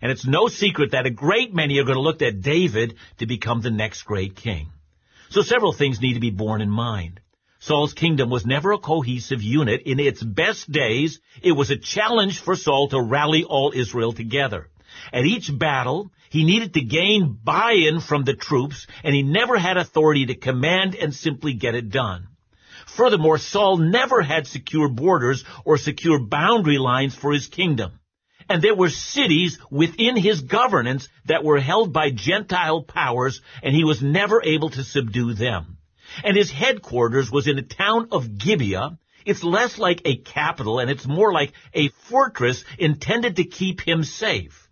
And 0.00 0.10
it's 0.10 0.26
no 0.26 0.48
secret 0.48 0.92
that 0.92 1.06
a 1.06 1.10
great 1.10 1.54
many 1.54 1.78
are 1.78 1.84
going 1.84 1.96
to 1.96 2.00
look 2.02 2.22
at 2.22 2.42
David 2.42 2.96
to 3.18 3.26
become 3.26 3.60
the 3.60 3.70
next 3.70 4.02
great 4.02 4.36
king. 4.36 4.70
So 5.30 5.42
several 5.42 5.72
things 5.72 6.00
need 6.00 6.14
to 6.14 6.20
be 6.20 6.30
borne 6.30 6.60
in 6.60 6.70
mind. 6.70 7.20
Saul's 7.60 7.94
kingdom 7.94 8.28
was 8.28 8.44
never 8.44 8.72
a 8.72 8.78
cohesive 8.78 9.42
unit. 9.42 9.82
In 9.86 9.98
its 9.98 10.22
best 10.22 10.70
days, 10.70 11.20
it 11.42 11.52
was 11.52 11.70
a 11.70 11.78
challenge 11.78 12.38
for 12.38 12.56
Saul 12.56 12.88
to 12.88 13.00
rally 13.00 13.44
all 13.44 13.72
Israel 13.74 14.12
together. 14.12 14.68
At 15.12 15.24
each 15.24 15.50
battle, 15.58 16.12
he 16.30 16.44
needed 16.44 16.74
to 16.74 16.82
gain 16.82 17.38
buy-in 17.42 18.00
from 18.00 18.24
the 18.24 18.34
troops, 18.34 18.86
and 19.02 19.14
he 19.14 19.22
never 19.22 19.58
had 19.58 19.76
authority 19.76 20.26
to 20.26 20.34
command 20.34 20.94
and 20.94 21.14
simply 21.14 21.54
get 21.54 21.74
it 21.74 21.90
done. 21.90 22.28
Furthermore, 22.86 23.38
Saul 23.38 23.78
never 23.78 24.20
had 24.20 24.46
secure 24.46 24.88
borders 24.88 25.42
or 25.64 25.78
secure 25.78 26.20
boundary 26.20 26.78
lines 26.78 27.14
for 27.14 27.32
his 27.32 27.46
kingdom. 27.46 27.98
And 28.48 28.62
there 28.62 28.74
were 28.74 28.90
cities 28.90 29.58
within 29.70 30.16
his 30.16 30.40
governance 30.40 31.08
that 31.26 31.44
were 31.44 31.60
held 31.60 31.92
by 31.92 32.10
Gentile 32.10 32.82
powers, 32.82 33.40
and 33.62 33.74
he 33.74 33.84
was 33.84 34.02
never 34.02 34.42
able 34.42 34.70
to 34.70 34.84
subdue 34.84 35.34
them. 35.34 35.78
And 36.22 36.36
his 36.36 36.50
headquarters 36.50 37.30
was 37.30 37.48
in 37.48 37.56
the 37.56 37.62
town 37.62 38.08
of 38.12 38.38
Gibeah. 38.38 38.98
It's 39.24 39.42
less 39.42 39.78
like 39.78 40.02
a 40.04 40.16
capital, 40.16 40.78
and 40.78 40.90
it's 40.90 41.06
more 41.06 41.32
like 41.32 41.52
a 41.72 41.88
fortress 42.08 42.64
intended 42.78 43.36
to 43.36 43.44
keep 43.44 43.80
him 43.80 44.04
safe. 44.04 44.68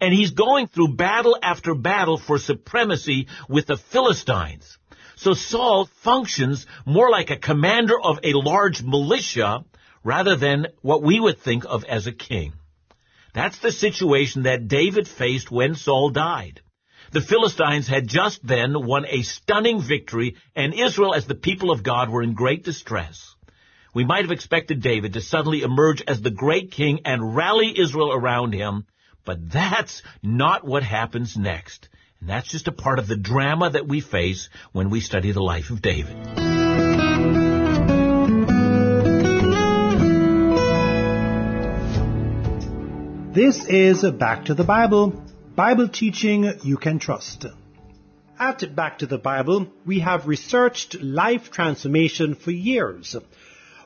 And 0.00 0.14
he's 0.14 0.30
going 0.30 0.68
through 0.68 0.96
battle 0.96 1.36
after 1.42 1.74
battle 1.74 2.16
for 2.16 2.38
supremacy 2.38 3.28
with 3.48 3.66
the 3.66 3.76
Philistines. 3.76 4.78
So 5.16 5.34
Saul 5.34 5.88
functions 6.02 6.66
more 6.86 7.10
like 7.10 7.30
a 7.30 7.36
commander 7.36 8.00
of 8.00 8.20
a 8.22 8.32
large 8.32 8.82
militia 8.82 9.64
rather 10.02 10.36
than 10.36 10.68
what 10.80 11.02
we 11.02 11.20
would 11.20 11.40
think 11.40 11.64
of 11.66 11.84
as 11.84 12.06
a 12.06 12.12
king. 12.12 12.54
That's 13.32 13.58
the 13.58 13.72
situation 13.72 14.42
that 14.42 14.68
David 14.68 15.06
faced 15.06 15.50
when 15.50 15.74
Saul 15.74 16.10
died. 16.10 16.60
The 17.12 17.20
Philistines 17.20 17.88
had 17.88 18.06
just 18.06 18.46
then 18.46 18.86
won 18.86 19.04
a 19.08 19.22
stunning 19.22 19.80
victory, 19.80 20.36
and 20.54 20.72
Israel 20.74 21.14
as 21.14 21.26
the 21.26 21.34
people 21.34 21.70
of 21.70 21.82
God 21.82 22.08
were 22.08 22.22
in 22.22 22.34
great 22.34 22.64
distress. 22.64 23.34
We 23.92 24.04
might 24.04 24.22
have 24.22 24.30
expected 24.30 24.80
David 24.82 25.14
to 25.14 25.20
suddenly 25.20 25.62
emerge 25.62 26.02
as 26.06 26.20
the 26.20 26.30
great 26.30 26.70
king 26.70 27.00
and 27.04 27.34
rally 27.34 27.74
Israel 27.76 28.12
around 28.12 28.52
him, 28.52 28.86
but 29.24 29.50
that's 29.50 30.02
not 30.22 30.64
what 30.64 30.84
happens 30.84 31.36
next. 31.36 31.88
And 32.20 32.28
that's 32.28 32.50
just 32.50 32.68
a 32.68 32.72
part 32.72 33.00
of 33.00 33.08
the 33.08 33.16
drama 33.16 33.70
that 33.70 33.88
we 33.88 34.00
face 34.00 34.48
when 34.72 34.90
we 34.90 35.00
study 35.00 35.32
the 35.32 35.42
life 35.42 35.70
of 35.70 35.82
David. 35.82 37.09
This 43.32 43.64
is 43.66 44.02
Back 44.02 44.46
to 44.46 44.54
the 44.54 44.64
Bible, 44.64 45.12
Bible 45.54 45.86
teaching 45.86 46.52
you 46.64 46.76
can 46.76 46.98
trust. 46.98 47.46
At 48.40 48.74
Back 48.74 48.98
to 48.98 49.06
the 49.06 49.18
Bible, 49.18 49.68
we 49.86 50.00
have 50.00 50.26
researched 50.26 51.00
life 51.00 51.52
transformation 51.52 52.34
for 52.34 52.50
years. 52.50 53.14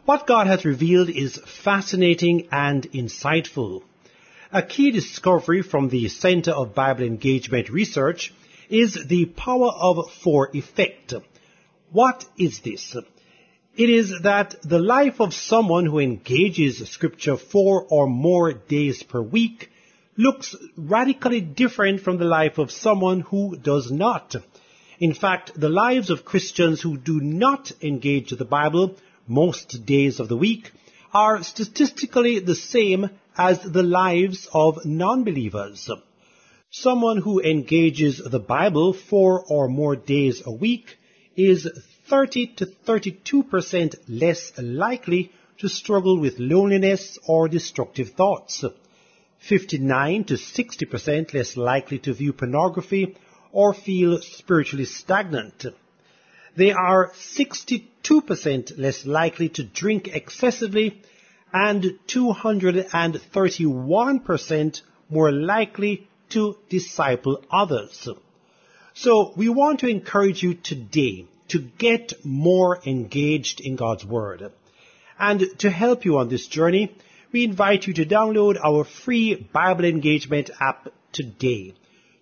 What 0.07 0.27
God 0.27 0.47
has 0.47 0.65
revealed 0.65 1.11
is 1.11 1.37
fascinating 1.63 2.49
and 2.51 2.91
insightful. 2.93 3.83
A 4.51 4.63
key 4.63 4.91
discovery 4.91 5.61
from 5.61 5.91
the 5.91 6.09
Center 6.09 6.53
of 6.53 6.75
Bible 6.75 7.05
Engagement 7.05 7.69
Research 7.69 8.33
is 8.71 8.99
the 9.07 9.27
power 9.27 9.69
of 9.69 10.11
four 10.23 10.57
effect. 10.57 11.13
What 11.93 12.25
is 12.39 12.61
this? 12.61 12.97
It 13.77 13.91
is 13.91 14.21
that 14.23 14.55
the 14.63 14.79
life 14.79 15.21
of 15.21 15.35
someone 15.35 15.87
who 15.87 15.99
engages 15.99 16.89
scripture 16.89 17.37
four 17.37 17.85
or 17.91 18.07
more 18.07 18.53
days 18.53 19.03
per 19.03 19.21
week 19.21 19.69
looks 20.17 20.55
radically 20.77 21.41
different 21.41 22.01
from 22.01 22.19
the 22.19 22.25
life 22.25 22.59
of 22.59 22.71
someone 22.71 23.21
who 23.21 23.57
does 23.57 23.91
not. 23.91 24.37
In 25.01 25.13
fact, 25.13 25.59
the 25.59 25.69
lives 25.69 26.11
of 26.11 26.25
Christians 26.25 26.81
who 26.83 26.97
do 26.97 27.19
not 27.21 27.73
engage 27.83 28.31
the 28.31 28.45
Bible 28.45 28.95
most 29.27 29.85
days 29.85 30.21
of 30.21 30.29
the 30.29 30.37
week 30.37 30.71
are 31.13 31.43
statistically 31.43 32.39
the 32.39 32.55
same 32.55 33.11
as 33.37 33.61
the 33.61 33.83
lives 33.83 34.47
of 34.53 34.85
non-believers. 34.85 35.91
Someone 36.71 37.17
who 37.17 37.41
engages 37.41 38.23
the 38.25 38.39
Bible 38.39 38.93
four 38.93 39.45
or 39.49 39.67
more 39.67 39.97
days 39.97 40.43
a 40.47 40.53
week 40.53 40.97
is 41.37 41.69
30 42.09 42.47
to 42.57 42.67
32% 42.67 43.95
less 44.09 44.53
likely 44.59 45.33
to 45.59 45.69
struggle 45.69 46.19
with 46.19 46.39
loneliness 46.39 47.19
or 47.27 47.49
destructive 47.49 48.11
thoughts. 48.11 48.65
59 49.39 50.25
to 50.25 50.35
60% 50.35 51.35
less 51.35 51.57
likely 51.57 51.99
to 51.99 52.13
view 52.13 52.33
pornography 52.33 53.17
or 53.53 53.73
feel 53.73 54.21
spiritually 54.21 54.85
stagnant. 54.85 55.67
They 56.57 56.73
are 56.73 57.13
62% 57.13 58.79
less 58.79 59.07
likely 59.07 59.49
to 59.51 59.63
drink 59.65 60.09
excessively 60.09 61.01
and 61.53 61.99
231% 62.09 64.83
more 65.09 65.33
likely 65.33 66.09
to 66.31 66.57
disciple 66.69 67.45
others. 67.51 68.09
So 68.95 69.33
we 69.37 69.49
want 69.49 69.81
to 69.81 69.89
encourage 69.89 70.43
you 70.43 70.55
today 70.55 71.27
to 71.49 71.59
get 71.59 72.25
more 72.25 72.81
engaged 72.87 73.61
in 73.61 73.77
God's 73.77 74.05
Word. 74.05 74.53
And 75.19 75.45
to 75.59 75.71
help 75.71 76.05
you 76.05 76.19
on 76.19 76.29
this 76.29 76.47
journey, 76.47 76.97
we 77.33 77.45
invite 77.45 77.87
you 77.87 77.95
to 77.95 78.07
download 78.07 78.59
our 78.63 78.85
free 78.85 79.35
Bible 79.35 79.85
Engagement 79.85 80.51
app 80.61 80.89
today. 81.13 81.75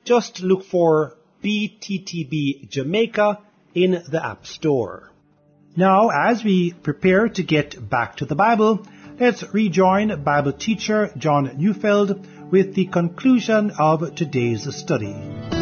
Just 0.05 0.41
look 0.41 0.65
for 0.65 1.15
BTTB 1.45 2.69
Jamaica 2.69 3.39
in 3.75 4.03
the 4.09 4.25
App 4.25 4.47
Store. 4.47 5.11
Now, 5.77 6.11
as 6.11 6.45
we 6.45 6.73
prepare 6.73 7.29
to 7.29 7.43
get 7.43 7.89
back 7.89 8.17
to 8.17 8.27
the 8.27 8.35
Bible, 8.35 8.87
let's 9.19 9.43
rejoin 9.55 10.23
Bible 10.23 10.53
teacher 10.53 11.11
John 11.17 11.57
Neufeld 11.57 12.27
with 12.51 12.75
the 12.75 12.87
conclusion 12.87 13.73
of 13.79 14.15
today's 14.15 14.75
study. 14.77 15.62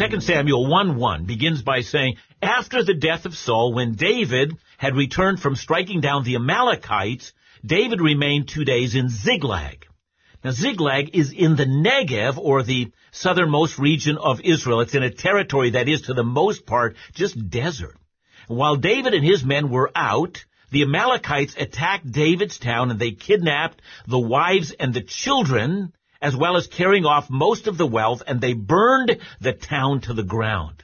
2 0.00 0.22
Samuel 0.22 0.66
1-1 0.66 1.26
begins 1.26 1.60
by 1.60 1.82
saying, 1.82 2.16
After 2.40 2.82
the 2.82 2.94
death 2.94 3.26
of 3.26 3.36
Saul, 3.36 3.74
when 3.74 3.96
David 3.96 4.56
had 4.78 4.96
returned 4.96 5.40
from 5.40 5.56
striking 5.56 6.00
down 6.00 6.24
the 6.24 6.36
Amalekites, 6.36 7.34
David 7.62 8.00
remained 8.00 8.48
two 8.48 8.64
days 8.64 8.94
in 8.94 9.10
Ziklag. 9.10 9.84
Now 10.42 10.52
Ziklag 10.52 11.14
is 11.14 11.32
in 11.32 11.54
the 11.54 11.66
Negev, 11.66 12.38
or 12.38 12.62
the 12.62 12.90
southernmost 13.10 13.78
region 13.78 14.16
of 14.16 14.40
Israel. 14.40 14.80
It's 14.80 14.94
in 14.94 15.02
a 15.02 15.10
territory 15.10 15.72
that 15.72 15.86
is, 15.86 16.00
to 16.02 16.14
the 16.14 16.24
most 16.24 16.64
part, 16.64 16.96
just 17.12 17.50
desert. 17.50 17.98
While 18.48 18.76
David 18.76 19.12
and 19.12 19.22
his 19.22 19.44
men 19.44 19.68
were 19.68 19.90
out, 19.94 20.42
the 20.70 20.80
Amalekites 20.80 21.56
attacked 21.58 22.10
David's 22.10 22.58
town 22.58 22.90
and 22.90 22.98
they 22.98 23.10
kidnapped 23.10 23.82
the 24.06 24.18
wives 24.18 24.70
and 24.70 24.94
the 24.94 25.02
children 25.02 25.92
as 26.20 26.36
well 26.36 26.56
as 26.56 26.66
carrying 26.66 27.06
off 27.06 27.30
most 27.30 27.66
of 27.66 27.78
the 27.78 27.86
wealth, 27.86 28.22
and 28.26 28.40
they 28.40 28.52
burned 28.52 29.18
the 29.40 29.52
town 29.52 30.00
to 30.02 30.14
the 30.14 30.22
ground. 30.22 30.82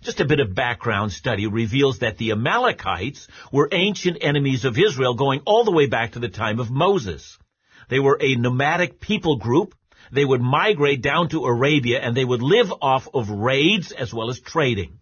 Just 0.00 0.20
a 0.20 0.24
bit 0.24 0.38
of 0.38 0.54
background 0.54 1.12
study 1.12 1.46
reveals 1.48 1.98
that 1.98 2.18
the 2.18 2.30
Amalekites 2.30 3.26
were 3.50 3.68
ancient 3.72 4.18
enemies 4.20 4.64
of 4.64 4.78
Israel 4.78 5.14
going 5.14 5.40
all 5.44 5.64
the 5.64 5.72
way 5.72 5.86
back 5.86 6.12
to 6.12 6.20
the 6.20 6.28
time 6.28 6.60
of 6.60 6.70
Moses. 6.70 7.36
They 7.88 7.98
were 7.98 8.18
a 8.20 8.36
nomadic 8.36 9.00
people 9.00 9.36
group. 9.36 9.74
They 10.12 10.24
would 10.24 10.40
migrate 10.40 11.02
down 11.02 11.30
to 11.30 11.44
Arabia 11.44 12.00
and 12.00 12.16
they 12.16 12.24
would 12.24 12.42
live 12.42 12.72
off 12.80 13.08
of 13.12 13.28
raids 13.28 13.90
as 13.90 14.14
well 14.14 14.30
as 14.30 14.40
trading. 14.40 15.00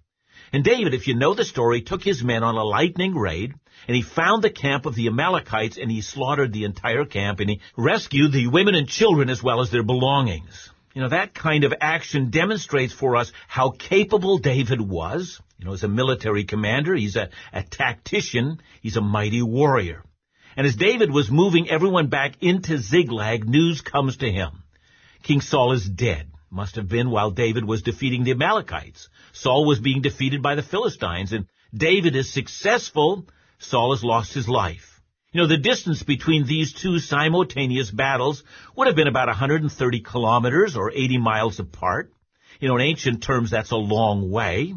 And 0.53 0.65
David, 0.65 0.95
if 0.95 1.07
you 1.07 1.15
know 1.15 1.35
the 1.35 1.45
story, 1.45 1.83
took 1.83 2.03
his 2.03 2.25
men 2.25 2.43
on 2.43 2.57
a 2.57 2.65
lightning 2.65 3.15
raid, 3.15 3.55
and 3.87 3.97
he 3.97 4.03
found 4.03 4.43
the 4.43 4.51
camp 4.51 4.87
of 4.87 4.95
the 4.95 5.07
Amalekites, 5.07 5.79
and 5.79 5.91
he 5.91 6.01
slaughtered 6.01 6.53
the 6.53 6.65
entire 6.65 7.05
camp, 7.05 7.41
and 7.41 7.51
he 7.51 7.61
rescued 7.77 8.33
the 8.33 8.49
women 8.49 8.75
and 8.75 8.89
children 8.89 9.31
as 9.31 9.43
well 9.43 9.61
as 9.61 9.71
their 9.71 9.83
belongings. 9.83 10.71
You 10.95 11.03
know, 11.03 11.11
that 11.11 11.35
kind 11.35 11.65
of 11.65 11.75
action 11.81 12.31
demonstrates 12.31 12.93
for 12.93 13.17
us 13.17 13.31
how 13.49 13.71
capable 13.71 14.39
David 14.39 14.81
was. 14.81 15.41
You 15.59 15.67
know, 15.67 15.75
as 15.75 15.83
a 15.83 15.89
military 15.89 16.45
commander, 16.45 16.95
he's 16.95 17.17
a, 17.17 17.29
a 17.53 17.63
tactician, 17.63 18.61
he's 18.81 18.97
a 18.97 19.03
mighty 19.03 19.43
warrior. 19.43 20.03
And 20.57 20.67
as 20.67 20.75
David 20.75 21.11
was 21.11 21.31
moving 21.31 21.69
everyone 21.69 22.07
back 22.09 22.37
into 22.41 22.79
Ziklag, 22.79 23.47
news 23.47 23.83
comes 23.83 24.17
to 24.19 24.33
him. 24.33 24.63
King 25.23 25.43
Saul 25.43 25.73
is 25.73 25.87
dead. 25.87 26.31
Must 26.51 26.77
have 26.77 26.89
been 26.89 27.11
while 27.11 27.31
David 27.31 27.65
was 27.65 27.83
defeating 27.83 28.25
the 28.25 28.31
Amalekites. 28.31 29.09
Saul 29.33 29.67
was 29.67 29.81
being 29.81 30.01
defeated 30.01 30.41
by 30.41 30.55
the 30.55 30.63
Philistines, 30.63 31.33
and 31.33 31.47
David 31.75 32.17
is 32.17 32.33
successful. 32.33 33.27
Saul 33.59 33.93
has 33.93 34.05
lost 34.05 34.35
his 34.35 34.49
life. 34.49 35.01
You 35.33 35.43
know, 35.43 35.49
the 35.49 35.59
distance 35.59 36.03
between 36.03 36.47
these 36.47 36.73
two 36.73 36.99
simultaneous 36.99 37.91
battles 37.91 38.43
would 38.75 38.87
have 38.87 38.97
been 38.97 39.09
about 39.09 39.29
130 39.29 40.01
kilometers 40.01 40.77
or 40.77 40.91
80 40.91 41.19
miles 41.19 41.59
apart. 41.59 42.13
You 42.61 42.69
know, 42.69 42.77
in 42.77 42.83
ancient 42.83 43.23
terms, 43.23 43.51
that's 43.51 43.71
a 43.71 43.77
long 43.77 44.31
way. 44.31 44.75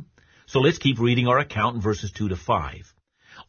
So 0.47 0.59
let's 0.59 0.79
keep 0.79 0.99
reading 0.99 1.27
our 1.27 1.39
account 1.39 1.75
in 1.75 1.81
verses 1.81 2.11
2 2.11 2.29
to 2.29 2.35
5. 2.35 2.93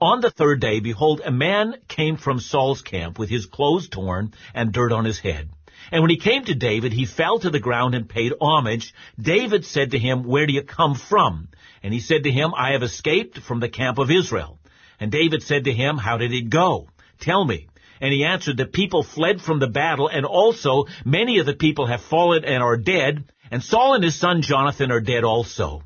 On 0.00 0.20
the 0.20 0.30
third 0.30 0.60
day, 0.60 0.80
behold, 0.80 1.20
a 1.24 1.32
man 1.32 1.74
came 1.88 2.16
from 2.16 2.38
Saul's 2.38 2.82
camp 2.82 3.18
with 3.18 3.28
his 3.28 3.46
clothes 3.46 3.88
torn 3.88 4.32
and 4.54 4.72
dirt 4.72 4.92
on 4.92 5.04
his 5.04 5.18
head. 5.18 5.50
And 5.90 6.02
when 6.02 6.10
he 6.10 6.16
came 6.16 6.44
to 6.44 6.54
David, 6.54 6.92
he 6.92 7.06
fell 7.06 7.40
to 7.40 7.50
the 7.50 7.58
ground 7.58 7.94
and 7.94 8.08
paid 8.08 8.34
homage. 8.40 8.94
David 9.20 9.64
said 9.64 9.90
to 9.90 9.98
him, 9.98 10.22
Where 10.22 10.46
do 10.46 10.52
you 10.52 10.62
come 10.62 10.94
from? 10.94 11.48
And 11.82 11.92
he 11.92 12.00
said 12.00 12.22
to 12.22 12.30
him, 12.30 12.52
I 12.56 12.72
have 12.72 12.84
escaped 12.84 13.38
from 13.38 13.58
the 13.58 13.68
camp 13.68 13.98
of 13.98 14.12
Israel. 14.12 14.59
And 15.00 15.10
David 15.10 15.42
said 15.42 15.64
to 15.64 15.72
him, 15.72 15.96
How 15.96 16.18
did 16.18 16.32
it 16.32 16.50
go? 16.50 16.88
Tell 17.18 17.44
me. 17.44 17.68
And 18.00 18.12
he 18.12 18.24
answered, 18.24 18.58
The 18.58 18.66
people 18.66 19.02
fled 19.02 19.40
from 19.40 19.58
the 19.58 19.66
battle, 19.66 20.08
and 20.08 20.26
also 20.26 20.84
many 21.04 21.38
of 21.38 21.46
the 21.46 21.54
people 21.54 21.86
have 21.86 22.02
fallen 22.02 22.44
and 22.44 22.62
are 22.62 22.76
dead, 22.76 23.24
and 23.50 23.62
Saul 23.62 23.94
and 23.94 24.04
his 24.04 24.14
son 24.14 24.42
Jonathan 24.42 24.92
are 24.92 25.00
dead 25.00 25.24
also. 25.24 25.82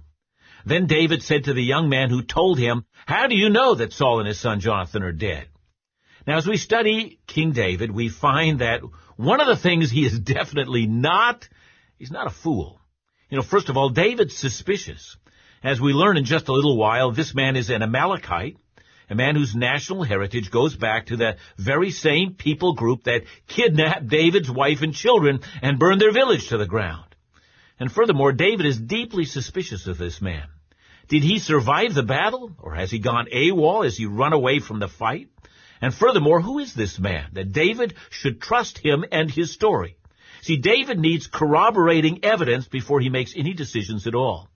Then 0.66 0.86
David 0.86 1.22
said 1.22 1.44
to 1.44 1.54
the 1.54 1.62
young 1.62 1.88
man 1.88 2.10
who 2.10 2.22
told 2.22 2.58
him, 2.58 2.84
How 3.06 3.26
do 3.26 3.36
you 3.36 3.48
know 3.48 3.74
that 3.76 3.92
Saul 3.92 4.18
and 4.18 4.28
his 4.28 4.40
son 4.40 4.60
Jonathan 4.60 5.02
are 5.02 5.12
dead? 5.12 5.48
Now, 6.26 6.38
as 6.38 6.46
we 6.46 6.56
study 6.56 7.20
King 7.26 7.52
David, 7.52 7.90
we 7.90 8.08
find 8.08 8.60
that 8.60 8.80
one 9.16 9.40
of 9.40 9.46
the 9.46 9.56
things 9.56 9.90
he 9.90 10.06
is 10.06 10.18
definitely 10.36 10.86
not, 10.86 11.48
he's 11.98 12.10
not 12.10 12.26
a 12.26 12.30
fool. 12.30 12.80
You 13.30 13.36
know, 13.36 13.42
first 13.42 13.68
of 13.68 13.76
all, 13.76 13.90
David's 13.90 14.36
suspicious. 14.36 15.16
As 15.62 15.80
we 15.80 15.92
learn 15.92 16.16
in 16.16 16.24
just 16.24 16.48
a 16.48 16.52
little 16.52 16.76
while, 16.76 17.12
this 17.12 17.34
man 17.34 17.56
is 17.56 17.70
an 17.70 17.82
Amalekite, 17.82 18.56
a 19.10 19.14
man 19.14 19.36
whose 19.36 19.54
national 19.54 20.02
heritage 20.02 20.50
goes 20.50 20.76
back 20.76 21.06
to 21.06 21.16
the 21.16 21.36
very 21.58 21.90
same 21.90 22.34
people 22.34 22.74
group 22.74 23.04
that 23.04 23.24
kidnapped 23.46 24.08
David's 24.08 24.50
wife 24.50 24.82
and 24.82 24.94
children 24.94 25.40
and 25.62 25.78
burned 25.78 26.00
their 26.00 26.12
village 26.12 26.48
to 26.48 26.58
the 26.58 26.66
ground. 26.66 27.14
And 27.78 27.90
furthermore, 27.90 28.32
David 28.32 28.66
is 28.66 28.78
deeply 28.78 29.24
suspicious 29.24 29.86
of 29.86 29.98
this 29.98 30.20
man. 30.20 30.46
Did 31.08 31.22
he 31.22 31.38
survive 31.38 31.94
the 31.94 32.02
battle, 32.02 32.52
or 32.58 32.74
has 32.74 32.90
he 32.90 32.98
gone 32.98 33.26
AWOL? 33.30 33.84
Has 33.84 33.96
he 33.96 34.06
run 34.06 34.32
away 34.32 34.58
from 34.60 34.78
the 34.78 34.88
fight? 34.88 35.28
And 35.80 35.92
furthermore, 35.92 36.40
who 36.40 36.60
is 36.60 36.72
this 36.72 36.98
man 36.98 37.26
that 37.32 37.52
David 37.52 37.94
should 38.08 38.40
trust 38.40 38.78
him 38.78 39.04
and 39.12 39.30
his 39.30 39.52
story? 39.52 39.98
See, 40.40 40.56
David 40.56 40.98
needs 40.98 41.26
corroborating 41.26 42.24
evidence 42.24 42.68
before 42.68 43.00
he 43.00 43.10
makes 43.10 43.34
any 43.36 43.54
decisions 43.54 44.06
at 44.06 44.14
all. 44.14 44.48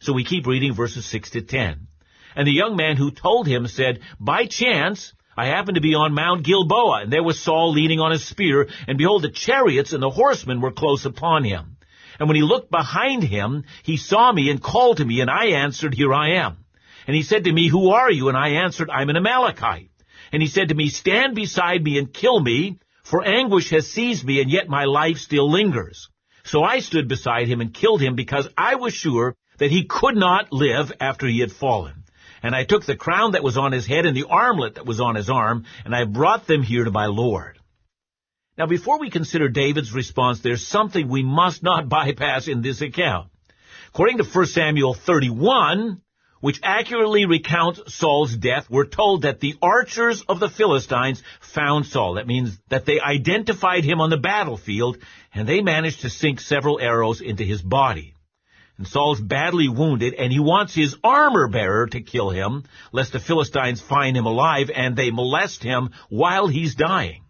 So 0.00 0.12
we 0.12 0.24
keep 0.24 0.46
reading 0.46 0.72
verses 0.72 1.04
6 1.06 1.30
to 1.30 1.42
10. 1.42 1.86
And 2.34 2.46
the 2.46 2.52
young 2.52 2.76
man 2.76 2.96
who 2.96 3.10
told 3.10 3.46
him 3.46 3.66
said, 3.66 4.00
By 4.18 4.46
chance, 4.46 5.12
I 5.36 5.46
happened 5.46 5.76
to 5.76 5.80
be 5.80 5.94
on 5.94 6.14
Mount 6.14 6.44
Gilboa, 6.44 7.02
and 7.02 7.12
there 7.12 7.22
was 7.22 7.40
Saul 7.40 7.72
leaning 7.72 8.00
on 8.00 8.12
his 8.12 8.24
spear, 8.24 8.68
and 8.86 8.98
behold, 8.98 9.22
the 9.22 9.30
chariots 9.30 9.92
and 9.92 10.02
the 10.02 10.10
horsemen 10.10 10.60
were 10.60 10.72
close 10.72 11.06
upon 11.06 11.44
him. 11.44 11.76
And 12.18 12.28
when 12.28 12.36
he 12.36 12.42
looked 12.42 12.70
behind 12.70 13.22
him, 13.22 13.64
he 13.82 13.96
saw 13.96 14.30
me 14.30 14.50
and 14.50 14.62
called 14.62 14.98
to 14.98 15.04
me, 15.04 15.20
and 15.20 15.30
I 15.30 15.46
answered, 15.46 15.94
Here 15.94 16.12
I 16.12 16.34
am. 16.34 16.58
And 17.06 17.16
he 17.16 17.22
said 17.22 17.44
to 17.44 17.52
me, 17.52 17.68
Who 17.68 17.90
are 17.90 18.10
you? 18.10 18.28
And 18.28 18.36
I 18.36 18.50
answered, 18.64 18.90
I'm 18.90 19.08
an 19.08 19.16
Amalekite. 19.16 19.90
And 20.30 20.42
he 20.42 20.48
said 20.48 20.68
to 20.68 20.74
me, 20.74 20.88
Stand 20.88 21.34
beside 21.34 21.82
me 21.82 21.98
and 21.98 22.12
kill 22.12 22.38
me, 22.38 22.78
for 23.02 23.26
anguish 23.26 23.70
has 23.70 23.90
seized 23.90 24.24
me, 24.24 24.40
and 24.40 24.50
yet 24.50 24.68
my 24.68 24.84
life 24.84 25.18
still 25.18 25.50
lingers. 25.50 26.08
So 26.44 26.62
I 26.62 26.80
stood 26.80 27.08
beside 27.08 27.48
him 27.48 27.60
and 27.60 27.74
killed 27.74 28.00
him, 28.00 28.14
because 28.14 28.48
I 28.56 28.76
was 28.76 28.94
sure 28.94 29.34
that 29.58 29.70
he 29.70 29.84
could 29.84 30.16
not 30.16 30.52
live 30.52 30.92
after 31.00 31.26
he 31.26 31.40
had 31.40 31.52
fallen. 31.52 32.01
And 32.42 32.54
I 32.54 32.64
took 32.64 32.84
the 32.84 32.96
crown 32.96 33.32
that 33.32 33.44
was 33.44 33.56
on 33.56 33.72
his 33.72 33.86
head 33.86 34.04
and 34.04 34.16
the 34.16 34.26
armlet 34.28 34.74
that 34.74 34.86
was 34.86 35.00
on 35.00 35.14
his 35.14 35.30
arm, 35.30 35.64
and 35.84 35.94
I 35.94 36.04
brought 36.04 36.46
them 36.46 36.62
here 36.62 36.84
to 36.84 36.90
my 36.90 37.06
Lord. 37.06 37.58
Now, 38.58 38.66
before 38.66 38.98
we 38.98 39.10
consider 39.10 39.48
David's 39.48 39.92
response, 39.92 40.40
there's 40.40 40.66
something 40.66 41.08
we 41.08 41.22
must 41.22 41.62
not 41.62 41.88
bypass 41.88 42.48
in 42.48 42.62
this 42.62 42.80
account. 42.80 43.28
According 43.88 44.18
to 44.18 44.24
1 44.24 44.46
Samuel 44.46 44.94
31, 44.94 46.02
which 46.40 46.60
accurately 46.64 47.24
recounts 47.24 47.94
Saul's 47.94 48.34
death, 48.34 48.66
we're 48.68 48.86
told 48.86 49.22
that 49.22 49.38
the 49.38 49.54
archers 49.62 50.24
of 50.28 50.40
the 50.40 50.48
Philistines 50.48 51.22
found 51.40 51.86
Saul. 51.86 52.14
That 52.14 52.26
means 52.26 52.58
that 52.68 52.84
they 52.84 53.00
identified 53.00 53.84
him 53.84 54.00
on 54.00 54.10
the 54.10 54.16
battlefield, 54.16 54.98
and 55.32 55.48
they 55.48 55.60
managed 55.60 56.00
to 56.00 56.10
sink 56.10 56.40
several 56.40 56.80
arrows 56.80 57.20
into 57.20 57.44
his 57.44 57.62
body. 57.62 58.14
And 58.78 58.86
Saul's 58.86 59.20
badly 59.20 59.68
wounded, 59.68 60.14
and 60.14 60.32
he 60.32 60.40
wants 60.40 60.74
his 60.74 60.96
armor 61.04 61.48
bearer 61.48 61.86
to 61.88 62.00
kill 62.00 62.30
him, 62.30 62.64
lest 62.90 63.12
the 63.12 63.20
Philistines 63.20 63.80
find 63.80 64.16
him 64.16 64.26
alive 64.26 64.70
and 64.74 64.96
they 64.96 65.10
molest 65.10 65.62
him 65.62 65.90
while 66.08 66.48
he's 66.48 66.74
dying. 66.74 67.24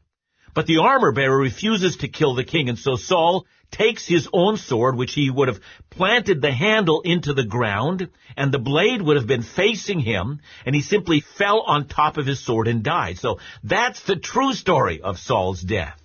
But 0.55 0.67
the 0.67 0.79
armor 0.79 1.13
bearer 1.13 1.39
refuses 1.39 1.97
to 1.99 2.09
kill 2.09 2.35
the 2.35 2.45
king, 2.45 2.69
and 2.69 2.79
so 2.79 2.97
Saul 2.97 3.47
takes 3.71 4.07
his 4.07 4.29
own 4.33 4.59
sword, 4.59 4.97
which 4.97 5.15
he 5.15 5.31
would 5.31 5.49
have 5.49 5.61
planted 5.91 6.43
the 6.43 6.53
handle 6.53 7.01
into 7.01 7.33
the 7.33 7.45
ground, 7.45 8.09
and 8.37 8.53
the 8.53 8.59
blade 8.59 9.01
would 9.01 9.17
have 9.17 9.27
been 9.27 9.43
facing 9.43 9.99
him, 9.99 10.41
and 10.67 10.75
he 10.75 10.83
simply 10.83 11.21
fell 11.21 11.63
on 11.63 11.89
top 11.89 12.19
of 12.19 12.27
his 12.27 12.39
sword 12.39 12.69
and 12.69 12.83
died. 12.83 13.19
So 13.19 13.41
that's 13.65 14.03
the 14.03 14.17
true 14.17 14.53
story 14.53 15.01
of 15.01 15.19
Saul's 15.19 15.63
death. 15.63 15.99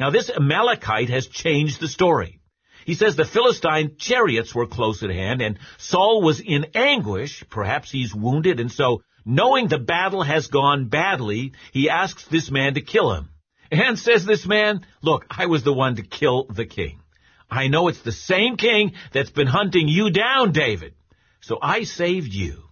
Now 0.00 0.10
this 0.10 0.30
Amalekite 0.30 1.10
has 1.10 1.26
changed 1.26 1.78
the 1.78 1.88
story. 1.88 2.40
He 2.84 2.94
says 2.94 3.16
the 3.16 3.24
Philistine 3.24 3.96
chariots 3.98 4.54
were 4.54 4.66
close 4.66 5.02
at 5.02 5.10
hand, 5.10 5.40
and 5.40 5.58
Saul 5.78 6.22
was 6.22 6.40
in 6.40 6.66
anguish. 6.74 7.44
Perhaps 7.48 7.90
he's 7.90 8.14
wounded, 8.14 8.60
and 8.60 8.70
so, 8.70 9.02
knowing 9.24 9.68
the 9.68 9.78
battle 9.78 10.22
has 10.22 10.48
gone 10.48 10.88
badly, 10.88 11.52
he 11.72 11.88
asks 11.88 12.24
this 12.24 12.50
man 12.50 12.74
to 12.74 12.80
kill 12.80 13.12
him. 13.12 13.30
And 13.70 13.98
says 13.98 14.24
this 14.24 14.46
man, 14.46 14.86
look, 15.02 15.26
I 15.30 15.46
was 15.46 15.64
the 15.64 15.72
one 15.72 15.96
to 15.96 16.02
kill 16.02 16.44
the 16.44 16.66
king. 16.66 17.00
I 17.50 17.68
know 17.68 17.88
it's 17.88 18.02
the 18.02 18.12
same 18.12 18.56
king 18.56 18.92
that's 19.12 19.30
been 19.30 19.46
hunting 19.46 19.88
you 19.88 20.10
down, 20.10 20.52
David. 20.52 20.94
So 21.40 21.58
I 21.60 21.84
saved 21.84 22.32
you. 22.32 22.64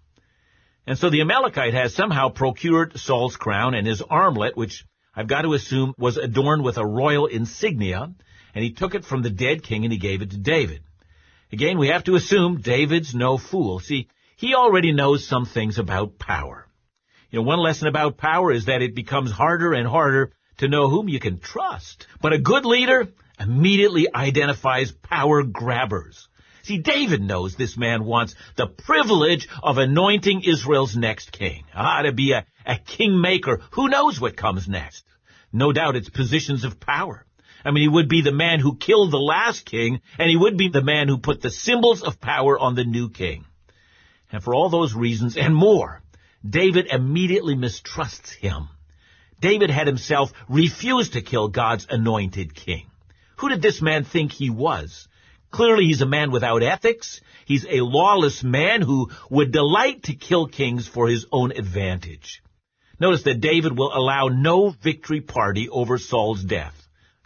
And 0.87 0.99
so 0.99 1.11
the 1.11 1.21
Amalekite 1.21 1.75
has 1.75 1.95
somehow 1.95 2.29
procured 2.31 2.99
Saul's 2.99 3.37
crown 3.37 3.75
and 3.75 3.87
his 3.87 4.03
armlet, 4.03 4.57
which 4.57 4.85
I've 5.15 5.29
got 5.29 5.43
to 5.43 5.55
assume 5.55 5.95
was 5.99 6.17
adorned 6.17 6.65
with 6.65 6.79
a 6.79 6.87
royal 6.87 7.27
insignia, 7.27 8.15
and 8.55 8.65
he 8.65 8.73
took 8.73 8.95
it 8.95 9.05
from 9.05 9.23
the 9.23 9.31
dead 9.31 9.63
king 9.63 9.85
and 9.85 9.93
he 9.93 9.99
gave 9.99 10.23
it 10.23 10.31
to 10.31 10.39
David. 10.39 10.83
Again, 11.53 11.79
we 11.79 11.89
have 11.89 12.05
to 12.05 12.15
assume 12.15 12.61
David's 12.61 13.15
no 13.15 13.39
fool. 13.39 13.79
See, 13.79 14.09
he 14.37 14.55
already 14.55 14.93
knows 14.93 15.27
some 15.27 15.45
things 15.45 15.79
about 15.79 16.19
power. 16.19 16.67
You 17.31 17.39
know, 17.39 17.45
one 17.45 17.61
lesson 17.61 17.89
about 17.89 18.19
power 18.19 18.53
is 18.53 18.67
that 18.67 18.83
it 18.83 18.95
becomes 18.95 19.31
harder 19.31 19.73
and 19.73 19.87
harder 19.87 20.33
to 20.59 20.69
know 20.69 20.89
whom 20.89 21.09
you 21.09 21.21
can 21.21 21.41
trust. 21.41 22.07
But 22.21 22.33
a 22.33 22.39
good 22.39 22.65
leader 22.65 23.09
immediately 23.39 24.07
identifies 24.15 24.93
power 24.93 25.43
grabbers. 25.43 26.29
See, 26.63 26.79
David 26.79 27.23
knows 27.23 27.57
this 27.57 27.77
man 27.77 28.05
wants 28.05 28.35
the 28.57 28.67
privilege 28.67 29.49
of 29.63 29.79
anointing 29.79 30.43
Israel's 30.43 30.97
next 30.97 31.33
king. 31.33 31.65
Ah, 31.75 32.03
to 32.03 32.13
be 32.13 32.33
a, 32.33 32.47
a 32.65 32.79
kingmaker. 32.79 33.61
Who 33.73 33.89
knows 33.89 34.21
what 34.21 34.37
comes 34.37 34.69
next? 34.69 35.05
No 35.53 35.73
doubt 35.73 35.97
it's 35.97 36.09
positions 36.09 36.65
of 36.65 36.79
power. 36.79 37.27
I 37.65 37.71
mean, 37.71 37.83
he 37.83 37.89
would 37.89 38.09
be 38.09 38.23
the 38.23 38.33
man 38.33 38.61
who 38.61 38.77
killed 38.77 39.11
the 39.11 39.19
last 39.19 39.65
king, 39.65 40.01
and 40.19 40.29
he 40.29 40.37
would 40.37 40.57
be 40.57 40.69
the 40.69 40.83
man 40.83 41.09
who 41.09 41.19
put 41.19 41.41
the 41.41 41.51
symbols 41.51 42.03
of 42.03 42.21
power 42.21 42.59
on 42.59 42.75
the 42.75 42.85
new 42.85 43.09
king. 43.09 43.45
And 44.31 44.43
for 44.43 44.55
all 44.55 44.71
those 44.71 44.95
reasons 44.95 45.37
and 45.37 45.55
more, 45.55 46.03
David 46.49 46.87
immediately 46.91 47.55
mistrusts 47.55 48.33
him. 48.33 48.69
David 49.41 49.71
had 49.71 49.87
himself 49.87 50.33
refused 50.49 51.13
to 51.13 51.23
kill 51.23 51.49
God's 51.49 51.87
anointed 51.89 52.55
king. 52.55 52.87
Who 53.37 53.49
did 53.49 53.63
this 53.63 53.83
man 53.83 54.05
think 54.05 54.33
he 54.33 54.51
was? 54.51 55.09
Clearly 55.51 55.85
he's 55.85 56.01
a 56.01 56.07
man 56.07 56.31
without 56.31 56.63
ethics. 56.63 57.21
He's 57.45 57.67
a 57.69 57.81
lawless 57.81 58.43
man 58.43 58.81
who 58.81 59.11
would 59.29 59.53
delight 59.53 60.05
to 60.05 60.15
kill 60.15 60.47
kings 60.47 60.89
for 60.89 61.09
his 61.09 61.27
own 61.31 61.53
advantage. 61.53 62.43
Notice 62.99 63.25
that 63.25 63.41
David 63.41 63.77
will 63.77 63.93
allow 63.93 64.29
no 64.29 64.71
victory 64.71 65.21
party 65.21 65.69
over 65.69 65.99
Saul's 65.99 66.43
death. 66.43 66.82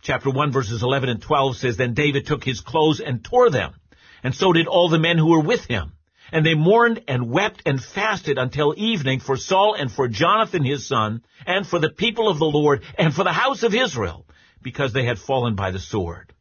Chapter 0.06 0.30
1 0.30 0.52
verses 0.52 0.84
11 0.84 1.08
and 1.08 1.20
12 1.20 1.56
says, 1.56 1.76
Then 1.76 1.92
David 1.92 2.26
took 2.26 2.44
his 2.44 2.60
clothes 2.60 3.00
and 3.00 3.24
tore 3.24 3.50
them, 3.50 3.74
and 4.22 4.32
so 4.32 4.52
did 4.52 4.68
all 4.68 4.88
the 4.88 5.00
men 5.00 5.18
who 5.18 5.30
were 5.30 5.40
with 5.40 5.64
him. 5.64 5.94
And 6.30 6.46
they 6.46 6.54
mourned 6.54 7.02
and 7.08 7.28
wept 7.28 7.62
and 7.66 7.82
fasted 7.82 8.38
until 8.38 8.72
evening 8.76 9.18
for 9.18 9.36
Saul 9.36 9.74
and 9.74 9.90
for 9.90 10.06
Jonathan 10.06 10.64
his 10.64 10.86
son, 10.86 11.24
and 11.44 11.66
for 11.66 11.80
the 11.80 11.90
people 11.90 12.28
of 12.28 12.38
the 12.38 12.44
Lord, 12.44 12.84
and 12.96 13.12
for 13.12 13.24
the 13.24 13.32
house 13.32 13.64
of 13.64 13.74
Israel, 13.74 14.28
because 14.62 14.92
they 14.92 15.04
had 15.04 15.18
fallen 15.18 15.56
by 15.56 15.72
the 15.72 15.80
sword. 15.80 16.32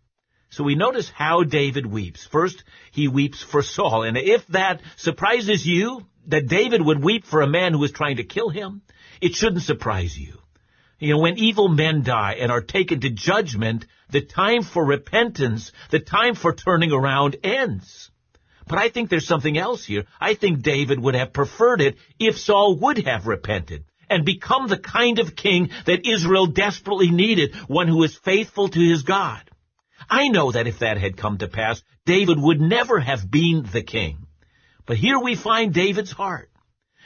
So 0.52 0.64
we 0.64 0.76
notice 0.76 1.10
how 1.10 1.42
David 1.44 1.88
weeps. 1.88 2.24
First, 2.24 2.64
he 2.92 3.08
weeps 3.08 3.42
for 3.42 3.64
Saul. 3.64 4.04
And 4.04 4.16
if 4.16 4.46
that 4.50 4.80
surprises 4.96 5.66
you, 5.66 6.06
that 6.28 6.48
David 6.48 6.86
would 6.86 7.04
weep 7.04 7.26
for 7.26 7.42
a 7.42 7.50
man 7.50 7.74
who 7.74 7.80
was 7.80 7.92
trying 7.92 8.18
to 8.18 8.24
kill 8.26 8.50
him, 8.50 8.84
it 9.22 9.34
shouldn't 9.34 9.64
surprise 9.64 10.16
you. 10.16 10.38
You 10.98 11.14
know, 11.14 11.20
when 11.20 11.38
evil 11.38 11.68
men 11.68 12.04
die 12.04 12.38
and 12.40 12.52
are 12.52 12.62
taken 12.62 13.02
to 13.02 13.10
judgment, 13.10 13.86
the 14.10 14.22
time 14.22 14.64
for 14.64 14.86
repentance, 14.86 15.72
the 15.90 16.00
time 16.00 16.36
for 16.36 16.54
turning 16.54 16.92
around 16.92 17.36
ends. 17.44 18.12
But 18.68 18.80
I 18.80 18.90
think 18.90 19.10
there's 19.10 19.28
something 19.28 19.58
else 19.58 19.86
here. 19.86 20.06
I 20.20 20.36
think 20.36 20.62
David 20.62 21.00
would 21.00 21.16
have 21.16 21.34
preferred 21.34 21.82
it 21.82 21.98
if 22.18 22.40
Saul 22.40 22.78
would 22.80 23.06
have 23.06 23.28
repented 23.28 23.84
and 24.10 24.26
become 24.26 24.68
the 24.68 24.78
kind 24.78 25.20
of 25.20 25.36
king 25.36 25.70
that 25.86 26.08
Israel 26.08 26.48
desperately 26.48 27.12
needed, 27.12 27.56
one 27.68 27.88
who 27.88 28.04
is 28.04 28.16
faithful 28.16 28.70
to 28.70 28.80
his 28.80 29.04
God. 29.04 29.42
I 30.10 30.28
know 30.30 30.52
that 30.52 30.68
if 30.68 30.80
that 30.80 30.98
had 30.98 31.18
come 31.18 31.40
to 31.40 31.48
pass, 31.48 31.82
David 32.06 32.40
would 32.40 32.62
never 32.62 33.00
have 33.00 33.30
been 33.30 33.68
the 33.72 33.82
king. 33.82 34.28
But 34.86 34.98
here 34.98 35.20
we 35.20 35.36
find 35.36 35.74
David's 35.74 36.12
heart. 36.12 36.50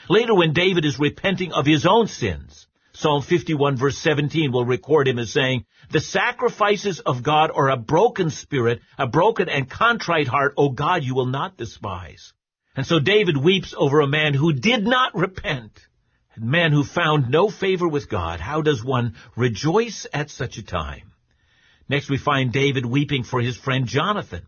Later 0.08 0.34
when 0.34 0.52
David 0.52 0.84
is 0.84 0.98
repenting 0.98 1.52
of 1.52 1.66
his 1.66 1.86
own 1.86 2.06
sins, 2.06 2.66
Psalm 3.00 3.22
51 3.22 3.78
verse 3.78 3.96
17 3.96 4.52
will 4.52 4.66
record 4.66 5.08
him 5.08 5.18
as 5.18 5.32
saying, 5.32 5.64
The 5.90 6.02
sacrifices 6.02 7.00
of 7.00 7.22
God 7.22 7.50
are 7.50 7.70
a 7.70 7.78
broken 7.78 8.28
spirit, 8.28 8.82
a 8.98 9.06
broken 9.06 9.48
and 9.48 9.70
contrite 9.70 10.28
heart, 10.28 10.52
O 10.58 10.68
God, 10.68 11.02
you 11.02 11.14
will 11.14 11.24
not 11.24 11.56
despise. 11.56 12.34
And 12.76 12.86
so 12.86 12.98
David 13.00 13.38
weeps 13.38 13.74
over 13.74 14.00
a 14.00 14.06
man 14.06 14.34
who 14.34 14.52
did 14.52 14.84
not 14.84 15.14
repent, 15.14 15.80
a 16.36 16.40
man 16.40 16.72
who 16.72 16.84
found 16.84 17.30
no 17.30 17.48
favor 17.48 17.88
with 17.88 18.10
God. 18.10 18.38
How 18.38 18.60
does 18.60 18.84
one 18.84 19.14
rejoice 19.34 20.06
at 20.12 20.28
such 20.28 20.58
a 20.58 20.62
time? 20.62 21.12
Next 21.88 22.10
we 22.10 22.18
find 22.18 22.52
David 22.52 22.84
weeping 22.84 23.22
for 23.24 23.40
his 23.40 23.56
friend 23.56 23.86
Jonathan. 23.86 24.42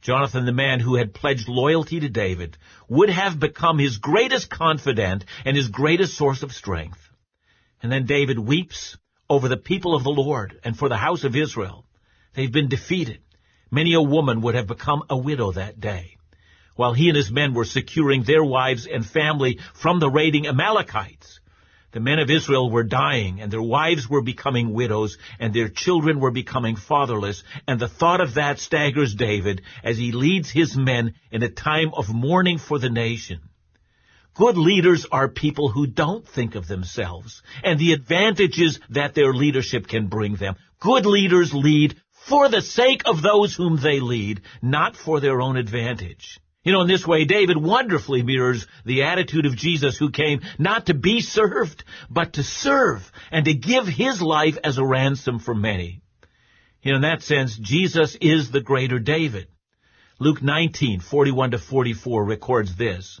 Jonathan, 0.00 0.46
the 0.46 0.52
man 0.52 0.80
who 0.80 0.94
had 0.94 1.12
pledged 1.12 1.46
loyalty 1.46 2.00
to 2.00 2.08
David, 2.08 2.56
would 2.88 3.10
have 3.10 3.38
become 3.38 3.78
his 3.78 3.98
greatest 3.98 4.48
confidant 4.48 5.26
and 5.44 5.54
his 5.54 5.68
greatest 5.68 6.16
source 6.16 6.42
of 6.42 6.54
strength. 6.54 7.11
And 7.82 7.90
then 7.90 8.06
David 8.06 8.38
weeps 8.38 8.96
over 9.28 9.48
the 9.48 9.56
people 9.56 9.94
of 9.94 10.04
the 10.04 10.10
Lord 10.10 10.58
and 10.64 10.78
for 10.78 10.88
the 10.88 10.96
house 10.96 11.24
of 11.24 11.34
Israel. 11.34 11.84
They've 12.34 12.52
been 12.52 12.68
defeated. 12.68 13.20
Many 13.70 13.94
a 13.94 14.00
woman 14.00 14.40
would 14.42 14.54
have 14.54 14.66
become 14.66 15.02
a 15.10 15.16
widow 15.16 15.52
that 15.52 15.80
day. 15.80 16.16
While 16.76 16.94
he 16.94 17.08
and 17.08 17.16
his 17.16 17.30
men 17.30 17.54
were 17.54 17.64
securing 17.64 18.22
their 18.22 18.44
wives 18.44 18.86
and 18.86 19.04
family 19.04 19.58
from 19.74 19.98
the 19.98 20.10
raiding 20.10 20.46
Amalekites, 20.46 21.40
the 21.92 22.00
men 22.00 22.18
of 22.18 22.30
Israel 22.30 22.70
were 22.70 22.84
dying, 22.84 23.42
and 23.42 23.52
their 23.52 23.62
wives 23.62 24.08
were 24.08 24.22
becoming 24.22 24.72
widows, 24.72 25.18
and 25.38 25.52
their 25.52 25.68
children 25.68 26.20
were 26.20 26.30
becoming 26.30 26.76
fatherless, 26.76 27.44
and 27.68 27.78
the 27.78 27.88
thought 27.88 28.22
of 28.22 28.34
that 28.34 28.58
staggers 28.58 29.14
David 29.14 29.60
as 29.84 29.98
he 29.98 30.12
leads 30.12 30.50
his 30.50 30.74
men 30.74 31.14
in 31.30 31.42
a 31.42 31.50
time 31.50 31.92
of 31.94 32.08
mourning 32.08 32.56
for 32.56 32.78
the 32.78 32.88
nation. 32.88 33.40
Good 34.34 34.56
leaders 34.56 35.04
are 35.12 35.28
people 35.28 35.68
who 35.68 35.86
don't 35.86 36.26
think 36.26 36.54
of 36.54 36.66
themselves 36.66 37.42
and 37.62 37.78
the 37.78 37.92
advantages 37.92 38.80
that 38.90 39.14
their 39.14 39.34
leadership 39.34 39.86
can 39.86 40.06
bring 40.06 40.36
them. 40.36 40.56
Good 40.80 41.04
leaders 41.04 41.52
lead 41.52 41.96
for 42.26 42.48
the 42.48 42.62
sake 42.62 43.02
of 43.04 43.20
those 43.20 43.54
whom 43.54 43.76
they 43.76 44.00
lead, 44.00 44.40
not 44.62 44.96
for 44.96 45.20
their 45.20 45.42
own 45.42 45.56
advantage. 45.56 46.40
You 46.64 46.72
know, 46.72 46.80
in 46.82 46.88
this 46.88 47.06
way, 47.06 47.24
David 47.24 47.56
wonderfully 47.56 48.22
mirrors 48.22 48.66
the 48.84 49.02
attitude 49.02 49.46
of 49.46 49.56
Jesus 49.56 49.98
who 49.98 50.10
came 50.10 50.40
not 50.58 50.86
to 50.86 50.94
be 50.94 51.20
served, 51.20 51.84
but 52.08 52.34
to 52.34 52.44
serve 52.44 53.10
and 53.32 53.44
to 53.44 53.54
give 53.54 53.86
his 53.86 54.22
life 54.22 54.56
as 54.62 54.78
a 54.78 54.84
ransom 54.84 55.40
for 55.40 55.54
many. 55.54 56.02
You 56.82 56.92
know, 56.92 56.96
in 56.96 57.02
that 57.02 57.22
sense, 57.22 57.56
Jesus 57.58 58.16
is 58.20 58.50
the 58.50 58.60
greater 58.60 58.98
David. 58.98 59.48
Luke 60.20 60.40
19, 60.40 61.00
41 61.00 61.50
to 61.50 61.58
44 61.58 62.24
records 62.24 62.76
this. 62.76 63.20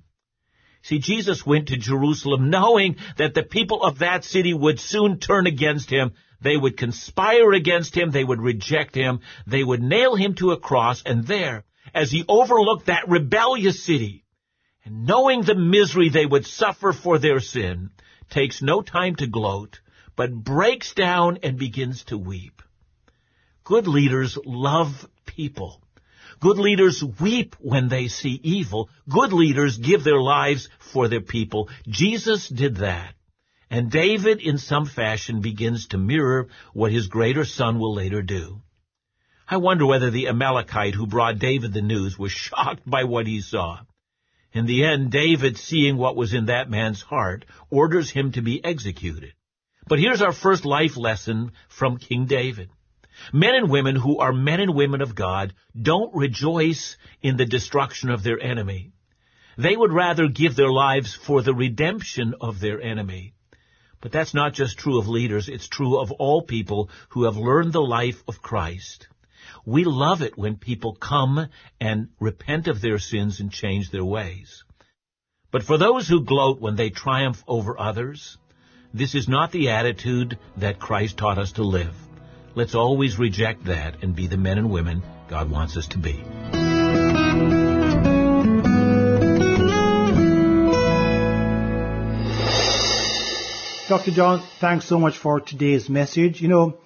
See, 0.83 0.99
Jesus 0.99 1.45
went 1.45 1.67
to 1.67 1.77
Jerusalem 1.77 2.49
knowing 2.49 2.97
that 3.17 3.33
the 3.33 3.43
people 3.43 3.83
of 3.83 3.99
that 3.99 4.23
city 4.23 4.53
would 4.53 4.79
soon 4.79 5.19
turn 5.19 5.47
against 5.47 5.89
him. 5.89 6.13
They 6.41 6.57
would 6.57 6.77
conspire 6.77 7.53
against 7.53 7.95
him. 7.95 8.11
They 8.11 8.23
would 8.23 8.41
reject 8.41 8.95
him. 8.95 9.19
They 9.45 9.63
would 9.63 9.81
nail 9.81 10.15
him 10.15 10.33
to 10.35 10.51
a 10.51 10.59
cross 10.59 11.03
and 11.05 11.25
there 11.25 11.65
as 11.93 12.11
he 12.11 12.25
overlooked 12.27 12.85
that 12.85 13.09
rebellious 13.09 13.83
city, 13.83 14.23
and 14.85 15.05
knowing 15.05 15.41
the 15.41 15.55
misery 15.55 16.09
they 16.09 16.25
would 16.25 16.45
suffer 16.45 16.93
for 16.93 17.17
their 17.17 17.39
sin, 17.39 17.91
takes 18.29 18.61
no 18.61 18.81
time 18.81 19.15
to 19.15 19.27
gloat, 19.27 19.81
but 20.15 20.33
breaks 20.33 20.93
down 20.93 21.37
and 21.43 21.57
begins 21.57 22.03
to 22.05 22.17
weep. 22.17 22.61
Good 23.63 23.87
leaders 23.87 24.37
love 24.45 25.07
people. 25.25 25.80
Good 26.41 26.57
leaders 26.57 27.03
weep 27.03 27.55
when 27.59 27.87
they 27.87 28.07
see 28.07 28.39
evil. 28.41 28.89
Good 29.07 29.31
leaders 29.31 29.77
give 29.77 30.03
their 30.03 30.19
lives 30.19 30.69
for 30.79 31.07
their 31.07 31.21
people. 31.21 31.69
Jesus 31.87 32.49
did 32.49 32.77
that. 32.77 33.13
And 33.69 33.91
David, 33.91 34.41
in 34.41 34.57
some 34.57 34.87
fashion, 34.87 35.41
begins 35.41 35.87
to 35.89 35.99
mirror 35.99 36.49
what 36.73 36.91
his 36.91 37.07
greater 37.07 37.45
son 37.45 37.79
will 37.79 37.93
later 37.93 38.23
do. 38.23 38.63
I 39.47 39.57
wonder 39.57 39.85
whether 39.85 40.09
the 40.09 40.29
Amalekite 40.29 40.95
who 40.95 41.05
brought 41.05 41.37
David 41.37 41.73
the 41.73 41.81
news 41.83 42.17
was 42.17 42.31
shocked 42.31 42.89
by 42.89 43.03
what 43.03 43.27
he 43.27 43.39
saw. 43.41 43.81
In 44.51 44.65
the 44.65 44.83
end, 44.83 45.11
David, 45.11 45.57
seeing 45.57 45.95
what 45.95 46.15
was 46.15 46.33
in 46.33 46.47
that 46.47 46.71
man's 46.71 47.03
heart, 47.03 47.45
orders 47.69 48.09
him 48.09 48.31
to 48.31 48.41
be 48.41 48.65
executed. 48.65 49.33
But 49.87 49.99
here's 49.99 50.23
our 50.23 50.33
first 50.33 50.65
life 50.65 50.97
lesson 50.97 51.51
from 51.69 51.97
King 51.97 52.25
David. 52.25 52.69
Men 53.33 53.55
and 53.55 53.69
women 53.69 53.95
who 53.95 54.19
are 54.19 54.33
men 54.33 54.59
and 54.59 54.73
women 54.73 55.01
of 55.01 55.15
God 55.15 55.53
don't 55.79 56.15
rejoice 56.15 56.97
in 57.21 57.37
the 57.37 57.45
destruction 57.45 58.09
of 58.09 58.23
their 58.23 58.39
enemy. 58.39 58.91
They 59.57 59.75
would 59.75 59.91
rather 59.91 60.27
give 60.27 60.55
their 60.55 60.71
lives 60.71 61.13
for 61.13 61.41
the 61.41 61.53
redemption 61.53 62.35
of 62.39 62.59
their 62.59 62.81
enemy. 62.81 63.33
But 64.01 64.11
that's 64.11 64.33
not 64.33 64.53
just 64.53 64.77
true 64.77 64.97
of 64.97 65.07
leaders, 65.07 65.47
it's 65.47 65.67
true 65.67 65.99
of 65.99 66.11
all 66.11 66.41
people 66.41 66.89
who 67.09 67.25
have 67.25 67.37
learned 67.37 67.73
the 67.73 67.81
life 67.81 68.23
of 68.27 68.41
Christ. 68.41 69.07
We 69.65 69.83
love 69.83 70.21
it 70.21 70.37
when 70.37 70.55
people 70.57 70.95
come 70.95 71.47
and 71.79 72.09
repent 72.19 72.67
of 72.67 72.81
their 72.81 72.97
sins 72.97 73.39
and 73.39 73.51
change 73.51 73.91
their 73.91 74.05
ways. 74.05 74.63
But 75.51 75.63
for 75.63 75.77
those 75.77 76.07
who 76.07 76.23
gloat 76.23 76.59
when 76.59 76.75
they 76.75 76.89
triumph 76.89 77.43
over 77.47 77.79
others, 77.79 78.37
this 78.93 79.13
is 79.13 79.27
not 79.27 79.51
the 79.51 79.69
attitude 79.69 80.39
that 80.57 80.79
Christ 80.79 81.17
taught 81.17 81.37
us 81.37 81.53
to 81.53 81.63
live. 81.63 81.95
Let's 82.53 82.75
always 82.75 83.17
reject 83.17 83.65
that 83.65 84.03
and 84.03 84.13
be 84.13 84.27
the 84.27 84.35
men 84.35 84.57
and 84.57 84.69
women 84.69 85.03
God 85.29 85.49
wants 85.49 85.77
us 85.77 85.87
to 85.87 85.97
be. 85.97 86.21
Dr. 93.87 94.11
John, 94.11 94.43
thanks 94.59 94.85
so 94.85 94.99
much 94.99 95.17
for 95.17 95.39
today's 95.39 95.89
message. 95.89 96.41
You 96.41 96.49
know, 96.49 96.77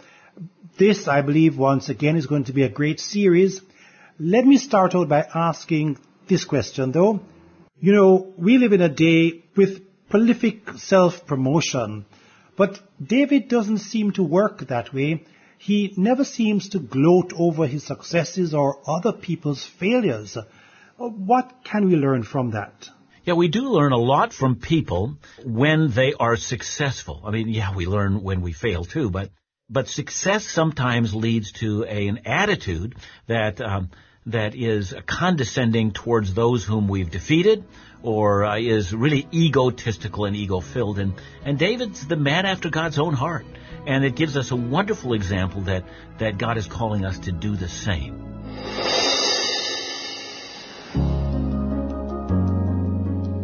this, 0.77 1.07
I 1.07 1.21
believe, 1.21 1.57
once 1.57 1.89
again 1.89 2.15
is 2.15 2.27
going 2.27 2.43
to 2.45 2.53
be 2.53 2.63
a 2.63 2.69
great 2.69 2.99
series. 2.99 3.61
Let 4.19 4.45
me 4.45 4.57
start 4.57 4.93
out 4.93 5.09
by 5.09 5.25
asking 5.33 5.97
this 6.27 6.45
question 6.45 6.91
though. 6.91 7.21
You 7.79 7.91
know, 7.91 8.33
we 8.37 8.59
live 8.59 8.73
in 8.73 8.81
a 8.81 8.89
day 8.89 9.43
with 9.55 9.81
prolific 10.09 10.69
self-promotion, 10.77 12.05
but 12.55 12.79
David 13.03 13.47
doesn't 13.47 13.79
seem 13.79 14.11
to 14.13 14.23
work 14.23 14.67
that 14.67 14.93
way. 14.93 15.25
He 15.57 15.93
never 15.97 16.23
seems 16.23 16.69
to 16.69 16.79
gloat 16.79 17.33
over 17.35 17.65
his 17.67 17.83
successes 17.83 18.53
or 18.53 18.79
other 18.87 19.13
people's 19.13 19.63
failures. 19.63 20.37
What 20.97 21.63
can 21.63 21.87
we 21.87 21.95
learn 21.95 22.23
from 22.23 22.51
that? 22.51 22.89
Yeah, 23.25 23.33
we 23.33 23.47
do 23.47 23.69
learn 23.69 23.91
a 23.91 23.97
lot 23.97 24.33
from 24.33 24.57
people 24.57 25.17
when 25.43 25.91
they 25.91 26.13
are 26.13 26.37
successful. 26.37 27.23
I 27.25 27.31
mean, 27.31 27.49
yeah, 27.49 27.75
we 27.75 27.87
learn 27.87 28.21
when 28.21 28.41
we 28.41 28.53
fail 28.53 28.85
too, 28.85 29.09
but 29.09 29.31
but 29.67 29.87
success 29.87 30.45
sometimes 30.45 31.15
leads 31.15 31.51
to 31.53 31.85
a, 31.85 32.07
an 32.07 32.19
attitude 32.25 32.95
that 33.27 33.59
um, 33.61 33.89
that 34.27 34.53
is 34.53 34.93
condescending 35.07 35.91
towards 35.91 36.35
those 36.35 36.63
whom 36.63 36.87
we've 36.87 37.09
defeated, 37.09 37.63
or 38.03 38.45
uh, 38.45 38.59
is 38.59 38.93
really 38.93 39.27
egotistical 39.33 40.25
and 40.25 40.35
ego-filled. 40.35 40.99
And 40.99 41.13
and 41.43 41.57
David's 41.57 42.07
the 42.07 42.15
man 42.15 42.45
after 42.45 42.69
God's 42.69 42.99
own 42.99 43.15
heart, 43.15 43.45
and 43.87 44.03
it 44.03 44.15
gives 44.15 44.35
us 44.37 44.51
a 44.51 44.55
wonderful 44.55 45.13
example 45.13 45.61
that 45.61 45.83
that 46.19 46.37
God 46.37 46.57
is 46.57 46.67
calling 46.67 47.05
us 47.05 47.19
to 47.19 47.31
do 47.31 47.55
the 47.55 47.69
same. 47.69 48.21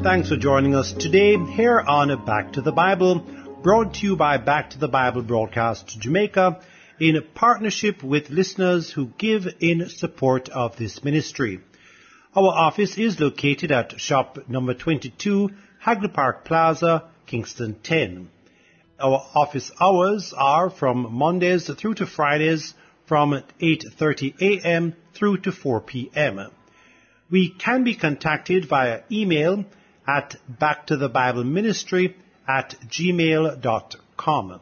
Thanks 0.04 0.30
for 0.30 0.36
joining 0.36 0.74
us 0.74 0.94
today 0.94 1.38
here 1.38 1.80
on 1.80 2.26
Back 2.26 2.54
to 2.54 2.62
the 2.62 2.72
Bible 2.72 3.24
brought 3.62 3.94
to 3.96 4.08
you 4.08 4.16
by 4.16 4.38
Back 4.38 4.72
to 4.72 4.80
the 4.80 4.88
Bible 4.88 5.22
Broadcast 5.22 6.00
Jamaica 6.00 6.62
in 7.00 7.24
partnership 7.36 8.02
with 8.04 8.32
listeners 8.32 8.92
who 8.92 9.12
give 9.18 9.48
in 9.60 9.88
support 9.90 10.50
of 10.50 10.76
this 10.78 11.04
ministry. 11.04 11.60
Our 12.36 12.50
office 12.50 12.98
is 12.98 13.20
located 13.20 13.72
at 13.72 14.00
shop 14.00 14.50
number 14.50 14.74
22, 14.74 15.52
Hagley 15.80 16.08
Park 16.08 16.46
Plaza, 16.46 17.04
Kingston 17.28 17.76
10. 17.84 18.30
Our 19.02 19.26
office 19.34 19.72
hours 19.82 20.32
are 20.38 20.70
from 20.70 21.12
Mondays 21.12 21.66
through 21.66 21.96
to 21.96 22.06
Fridays 22.06 22.76
from 23.08 23.32
8.30 23.60 24.40
a.m. 24.40 24.94
through 25.16 25.38
to 25.40 25.52
4 25.52 25.82
p.m. 25.82 26.52
We 27.32 27.50
can 27.50 27.84
be 27.84 27.96
contacted 27.96 28.66
via 28.66 29.02
email 29.12 29.66
at 30.08 30.36
backtothebibleministry 30.48 32.14
at 32.48 32.76
gmail.com. 32.88 34.62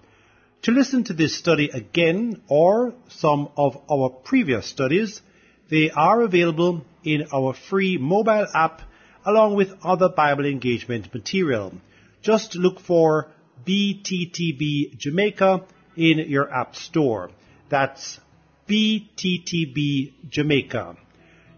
To 0.63 0.73
listen 0.73 1.05
to 1.05 1.13
this 1.13 1.37
study 1.37 1.69
again 1.69 2.41
or 2.49 2.95
some 3.09 3.51
of 3.57 3.77
our 3.91 4.11
previous 4.11 4.67
studies, 4.67 5.21
They 5.69 5.91
are 5.91 6.23
available 6.23 6.85
in 7.05 7.27
our 7.33 7.55
free 7.55 7.97
mobile 7.97 8.47
app 8.55 8.83
along 9.25 9.57
with 9.57 9.73
other 9.83 10.11
Bible 10.11 10.45
engagement 10.45 11.13
material. 11.15 11.73
Just 12.23 12.55
look 12.55 12.81
for 12.81 13.29
BTTB 13.67 14.99
Jamaica 14.99 15.65
in 15.97 16.19
your 16.29 16.53
app 16.53 16.77
store. 16.77 17.31
That's 17.71 18.21
BTTB 18.69 20.29
Jamaica. 20.29 20.97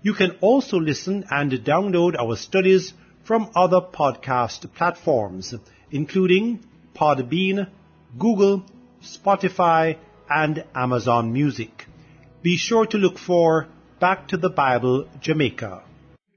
You 0.02 0.14
can 0.14 0.36
also 0.40 0.78
listen 0.78 1.24
and 1.30 1.50
download 1.52 2.16
our 2.16 2.36
studies 2.36 2.94
from 3.26 3.50
other 3.56 3.80
podcast 3.80 4.72
platforms, 4.72 5.52
including 5.90 6.60
Podbean, 6.94 7.68
Google, 8.16 8.64
Spotify, 9.02 9.98
and 10.30 10.64
Amazon 10.76 11.32
Music. 11.32 11.86
Be 12.42 12.56
sure 12.56 12.86
to 12.86 12.98
look 12.98 13.18
for 13.18 13.66
Back 13.98 14.28
to 14.28 14.36
the 14.36 14.50
Bible 14.50 15.08
Jamaica. 15.20 15.82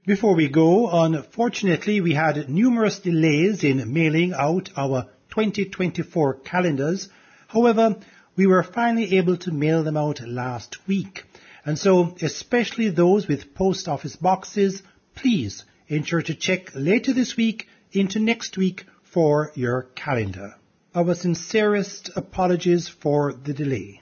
Before 0.04 0.34
we 0.34 0.48
go, 0.48 0.90
unfortunately, 0.90 2.00
we 2.00 2.14
had 2.14 2.48
numerous 2.48 2.98
delays 2.98 3.62
in 3.62 3.92
mailing 3.92 4.32
out 4.32 4.70
our 4.76 5.04
2024 5.28 6.40
calendars. 6.40 7.08
However, 7.46 7.98
we 8.34 8.48
were 8.48 8.64
finally 8.64 9.18
able 9.18 9.36
to 9.36 9.52
mail 9.52 9.84
them 9.84 9.96
out 9.96 10.20
last 10.22 10.78
week. 10.88 11.22
And 11.64 11.78
so, 11.78 12.16
especially 12.20 12.88
those 12.88 13.28
with 13.28 13.54
post 13.54 13.86
office 13.86 14.16
boxes, 14.16 14.82
please 15.14 15.64
ensure 15.90 16.22
to 16.22 16.34
check 16.34 16.70
later 16.74 17.12
this 17.12 17.36
week 17.36 17.68
into 17.92 18.20
next 18.20 18.56
week 18.56 18.86
for 19.02 19.50
your 19.54 19.82
calendar. 19.94 20.54
Our 20.94 21.14
sincerest 21.14 22.10
apologies 22.16 22.88
for 22.88 23.32
the 23.32 23.52
delay. 23.52 24.00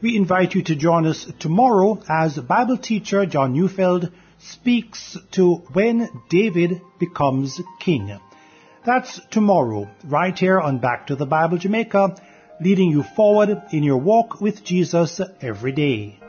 We 0.00 0.16
invite 0.16 0.54
you 0.54 0.62
to 0.64 0.76
join 0.76 1.06
us 1.06 1.26
tomorrow 1.38 2.00
as 2.08 2.38
Bible 2.38 2.78
teacher 2.78 3.26
John 3.26 3.52
Neufeld 3.52 4.10
speaks 4.38 5.16
to 5.32 5.56
when 5.72 6.08
David 6.28 6.80
becomes 6.98 7.60
king. 7.80 8.18
That's 8.84 9.20
tomorrow, 9.30 9.88
right 10.04 10.38
here 10.38 10.60
on 10.60 10.78
Back 10.78 11.06
to 11.08 11.16
the 11.16 11.26
Bible 11.26 11.58
Jamaica, 11.58 12.16
leading 12.60 12.90
you 12.90 13.02
forward 13.02 13.62
in 13.72 13.82
your 13.82 13.96
walk 13.96 14.40
with 14.40 14.62
Jesus 14.62 15.20
every 15.40 15.72
day. 15.72 16.20